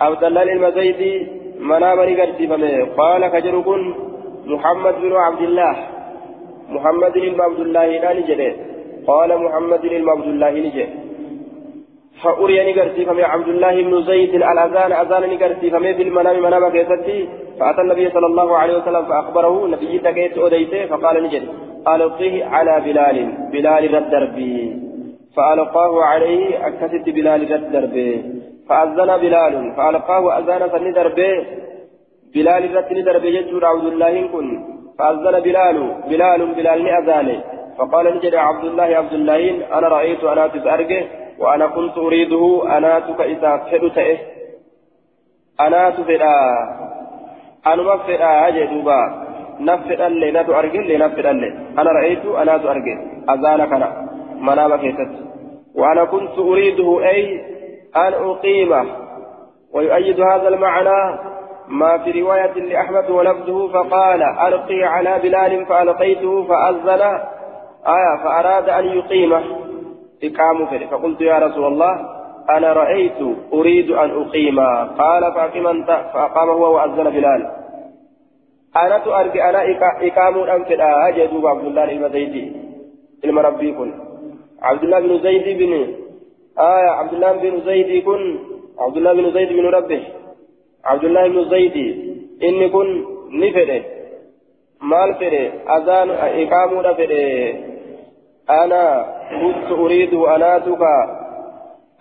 [0.00, 1.26] عبد الله المزيدي
[1.60, 2.52] منامني قرسيف
[3.00, 3.94] قال كجركن
[4.46, 5.76] محمد بن عبد الله.
[6.70, 7.86] محمد بن عبد الله.
[7.86, 8.56] لا نجري
[9.06, 10.50] قال محمد بن عبد الله.
[10.50, 10.88] نجري
[12.24, 17.28] فأريني قرسيف من عبد الله بن زيد الأذان أذان قرسيف في المنام منام كيستي.
[17.60, 21.48] فأتى النبي صلى الله عليه وسلم فأخبره نبي تكيت أديته فقال نجري
[21.88, 23.16] ألقيه على بلال
[23.52, 24.38] بلال الدرب.
[25.36, 27.96] فألقاه عليه أكست بلال الدرب.
[28.68, 31.46] فأذن بلال فألقاه أذان سن دربه
[32.34, 34.48] بلال رتن دربه يجور عبد الله كن.
[34.98, 35.76] فأذن بلال
[36.10, 37.40] بلال بلال أذانه.
[37.78, 39.42] فقال نجد عبد الله عبد الله
[39.76, 41.02] أنا رأيت أنا تسأرجه
[41.38, 43.98] وأنا كنت أريده أنا تك إذا فدت
[45.60, 46.34] أنا تفدا
[47.66, 49.22] أنا ما فدا أجدوبا
[49.60, 51.48] نفدان لي ناتو أرجل لي نفدان لي.
[51.78, 52.98] أنا رأيت أنا تو أرجل.
[53.30, 53.88] أذان كنا
[54.40, 55.12] منام كيست
[55.74, 57.40] وأنا كنت أريده أي
[57.96, 58.86] أن أقيمه
[59.74, 61.18] ويؤيد هذا المعنى
[61.68, 67.02] ما في رواية لأحمد ولفظه فقال ألقي على بلال فألقيته فأذن.
[67.86, 69.42] آية فأراد أن يقيمه.
[70.24, 70.86] إقام فيه.
[70.86, 71.94] فقلت يا رسول الله
[72.50, 73.20] أنا رأيت
[73.52, 74.60] أريد أن أقيم.
[75.00, 77.50] قال فأقم أنت فأقام هو وأذن بلال.
[78.76, 79.60] أنا أرجع أنا
[80.08, 82.52] إقام أنفد أجدوا عبد الله المزيدي
[83.24, 83.90] المربي كن.
[84.62, 85.72] عبد الله بن زيد بن
[86.58, 88.38] آية عبد الله بن زيد كن.
[88.78, 90.02] عبد الله بن زيد بن ربه
[90.84, 91.76] عبد الله بن زيد
[92.42, 93.82] إني كن نفده
[94.82, 95.44] مال فده
[95.76, 97.54] أذان إقام فده
[98.50, 100.82] أنا كنت أريد أناتك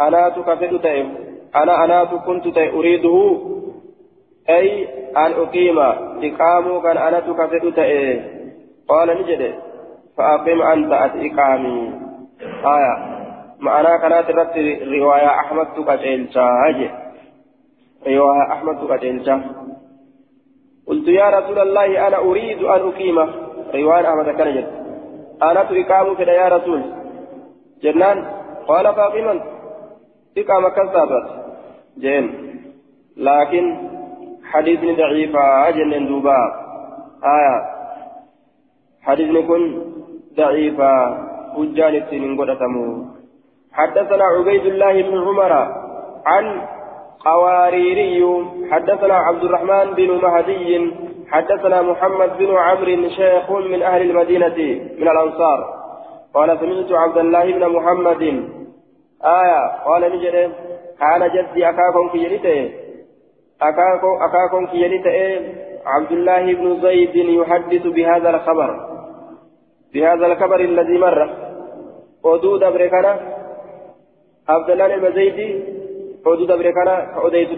[0.02, 1.16] أناتك فدتهم
[1.56, 3.38] أنا أنات كنت أريده.
[4.50, 4.88] أي
[5.18, 5.80] أن أقيم
[6.24, 8.22] إقاموا كان أنا تكفت تأي
[8.88, 9.54] قال نجد
[10.18, 11.94] فأقيم أنت إقامي.
[12.66, 12.94] آية.
[13.60, 16.48] معنى كانت رت رواية أحمد تكتلشا
[18.08, 19.42] رواية أحمد تكتلشا
[20.88, 23.20] قلت يا رسول الله أنا أريد أن أقيم.
[23.76, 24.81] رواية أحمد كان جد
[25.42, 26.82] أنا تقام كده يا رسول
[27.84, 28.18] جنان
[28.68, 29.42] قال فاقما
[30.38, 31.26] إقامة كذابت
[32.00, 32.26] جين
[33.18, 33.78] لكن
[34.52, 35.36] حديث ضعيف
[35.68, 36.40] أجل دوبا
[37.24, 37.58] آية
[39.02, 39.64] حديث كن
[40.38, 40.92] ضعيفة
[41.58, 43.06] وجان السنين قدتمو
[43.74, 45.54] حدثنا عبيد الله بن عمر
[46.26, 46.62] عن
[47.26, 50.92] قواريري حدثنا عبد الرحمن بن مهدي
[51.32, 54.58] حدثنا محمد بن عمرو شيخ من أهل المدينة
[54.98, 55.60] من الأنصار.
[56.34, 58.22] قال سمعت عبد الله بن محمد.
[59.24, 59.62] آية.
[59.86, 60.52] قال نجد.
[61.00, 62.72] كان جدي أخاكم في جريته
[63.62, 65.56] أكاكم كياني تأي
[65.86, 68.70] عبد الله بن زيد يحدث بهذا الخبر.
[69.94, 71.30] بهذا الخبر الذي مر.
[72.24, 73.20] حدود أبريكانا
[74.50, 75.40] عبد الله بن زيد.
[76.26, 77.50] حدود أبريكانا كأوديت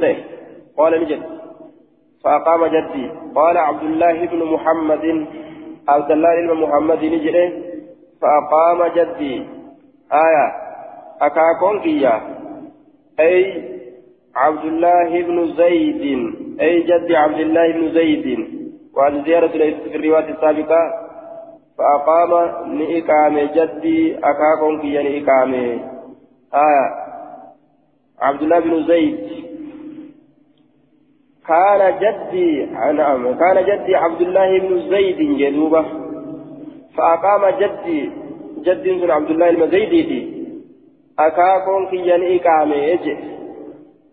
[0.78, 1.43] قال نجد.
[2.24, 3.10] فأقام جدي.
[3.36, 5.28] قال عبد الله بن محمد
[5.88, 7.64] عبد الله بن محمد نجد
[8.22, 9.46] فأقام جدي.
[10.14, 10.48] آية.
[11.22, 12.22] أكاكم كيا.
[13.20, 13.64] أي
[14.36, 16.02] عبد الله بن زيد.
[16.62, 18.48] أي جد عبد الله بن زيد.
[18.96, 20.82] وعن زيارة في الرواية السابقة.
[21.78, 22.32] فأقام
[22.78, 24.18] لإقام جدي.
[24.18, 25.54] أكاكم في لإقام
[26.54, 26.86] آية.
[28.22, 29.43] عبد الله بن زيد.
[31.48, 35.86] كان جدي نعم كان جدي عبد الله بن زيد جدوبة
[36.98, 38.12] فأقام جدي
[38.58, 40.34] جد عبد الله المزيدي
[41.20, 43.18] أكاكم في لإقام يجي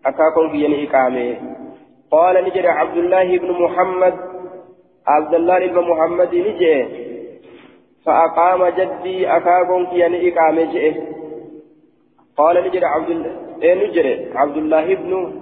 [0.07, 1.37] أكاكم في يعني إقامة.
[2.11, 4.14] قال نجري عبد الله بن محمد
[5.07, 6.85] عبد الله بن محمد نجي.
[8.07, 10.95] فأقام جدي أكاكم في يعني إقامة.
[12.37, 13.26] قال نجري عبد
[13.62, 15.33] إيه نجري؟ عبد الله بن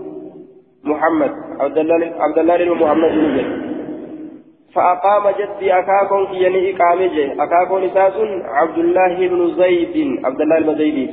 [0.89, 3.69] محمد عبد الله عبد الله بن محمد نجري
[4.75, 8.13] فأقام جدي أكاكون كيني إقامجي أكاكون إساس
[8.45, 11.13] عبد الله بن زيد عبد الله بن زيد.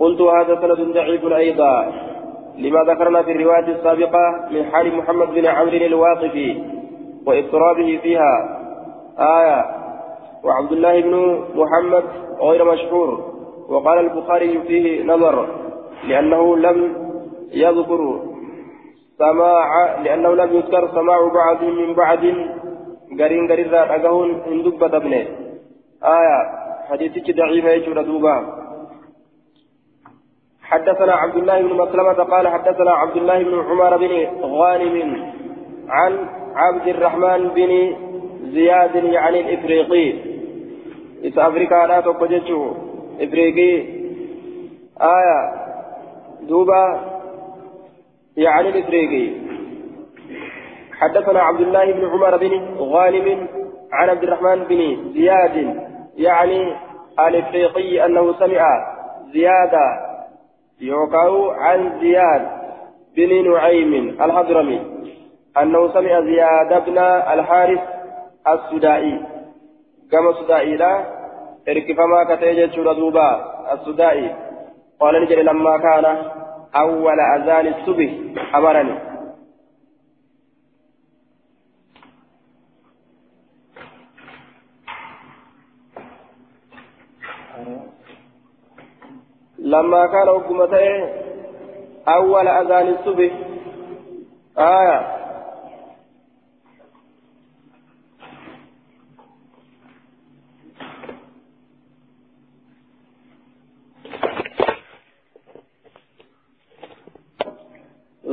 [0.00, 1.92] قلت هذا سند ضعيف أيضا.
[2.58, 6.48] لما ذكرنا في الرواية السابقة من حال محمد بن عمرو الواقفي
[7.26, 8.34] وإضطرابه فيها.
[9.18, 9.64] آية
[10.44, 11.14] وعبد الله بن
[11.54, 12.04] محمد
[12.40, 13.08] غير مشهور.
[13.68, 15.46] وقال البخاري فيه نظر
[16.08, 16.78] لأنه لم
[17.52, 18.20] يذكر
[19.18, 22.18] سماع لأنه لم يذكر سماع بعض من بعض.
[23.20, 25.26] قرين قرين ذات أقهون إن دبت ابنه
[26.04, 26.38] آية
[26.90, 28.64] حديثك ضعيفة يجور دوبا.
[30.62, 34.96] حدثنا عبد الله بن مسلمة قال حدثنا عبد الله بن عمر بن غانم
[35.88, 36.12] عن
[36.54, 37.96] عبد الرحمن بن
[38.52, 40.12] زياد يعني الإفريقي.
[41.24, 42.70] إذا أفريقيا لا تقججه
[43.20, 43.72] إفريقي.
[45.00, 45.38] آية
[46.48, 47.13] دوبا.
[48.36, 49.32] يعني الإفريقي
[50.92, 53.48] حدثنا عبد الله بن عمر بن غانم
[53.92, 55.84] عن عبد الرحمن بن زياد
[56.16, 56.76] يعني
[57.20, 58.66] الإفريقي أنه سمع
[59.32, 60.00] زيادة
[60.80, 62.48] يوقع عن زياد
[63.16, 64.94] بن نعيم الحضرمي
[65.62, 67.80] أنه سمع زياد بن الحارث
[68.48, 69.20] السدائي.
[70.12, 71.04] كما السدائي لا
[71.68, 74.34] إركفما كتيجة شردوبا السدائي.
[75.00, 76.16] قال نجري لما كان
[76.76, 78.10] أول أذان الصبح
[78.54, 78.98] أمرني
[89.58, 91.08] لما كان حكومته
[92.08, 93.32] أول أذان الصبح
[94.58, 95.23] آية.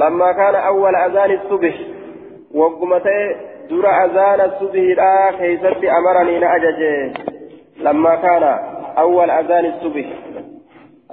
[0.02, 1.76] لما كان أول أذان الصبح
[2.54, 3.22] وقمته
[3.70, 6.82] در أذان الصبح لا كيست أمرني نأجج
[7.82, 8.44] لما كان
[8.98, 10.06] أول أذان الصبح.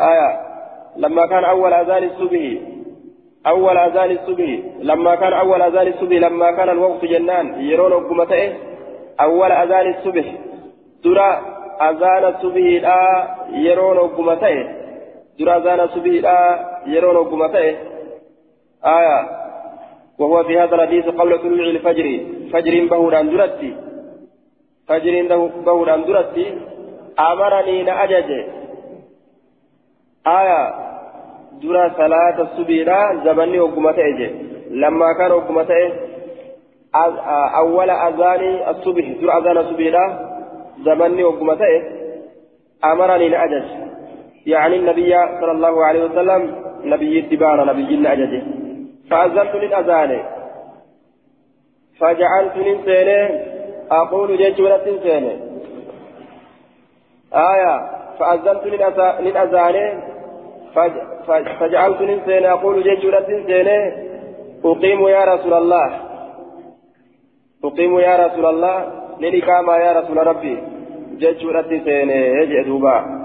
[0.01, 0.30] آية.
[0.97, 2.41] لما كان أول أذان الصبح.
[3.47, 4.49] أول أذان الصبح.
[4.78, 7.61] لما كان أول أذان الصبح لما كان الوقت جنان.
[7.61, 8.55] يرون قمته
[9.20, 10.24] أول أذان الصبح.
[11.05, 11.18] در
[11.91, 14.68] أذان الصبح لا يرون قمته
[15.41, 16.41] در أذان الصبح لا
[16.86, 17.88] يرون قمته
[18.84, 19.28] آية.
[20.18, 22.20] وهو في هذا الحديث قبل طلوع الفجر.
[22.52, 23.76] فجر بهوران درتي.
[24.88, 25.14] فجر
[25.66, 26.54] بهوران درتي.
[27.18, 28.30] أمرني نأجج
[30.26, 30.88] آية.
[31.62, 34.30] درا صلاة الصبح زمني وقمته
[34.70, 35.92] لما كان وقمته
[37.62, 40.18] أول أذان الصبح درا أذان الصبح
[40.84, 41.82] زمني وقمته
[42.84, 43.64] أمرني نأجج
[44.46, 46.54] يعني النبي صلى الله عليه وسلم
[46.84, 48.42] نبي اتباع نبي نأججه
[49.09, 50.23] فأذنت للأذان
[51.99, 53.39] فجعلت للسنة
[53.91, 55.39] أقول جيشورة سنة
[57.34, 58.63] آية فأذنت
[59.19, 60.01] للأذان
[61.59, 63.93] فجعلت للسنة أقول جيشورة سنة
[64.65, 65.99] أقيم يا رسول الله
[67.63, 68.77] أقيم يا رسول الله
[69.19, 70.63] للإقامة يا رسول ربي
[71.17, 73.16] جيشورة سنة يجي دوبا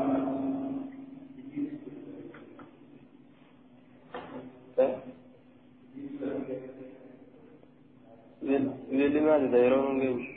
[8.91, 10.27] ویلی مالی دا یرون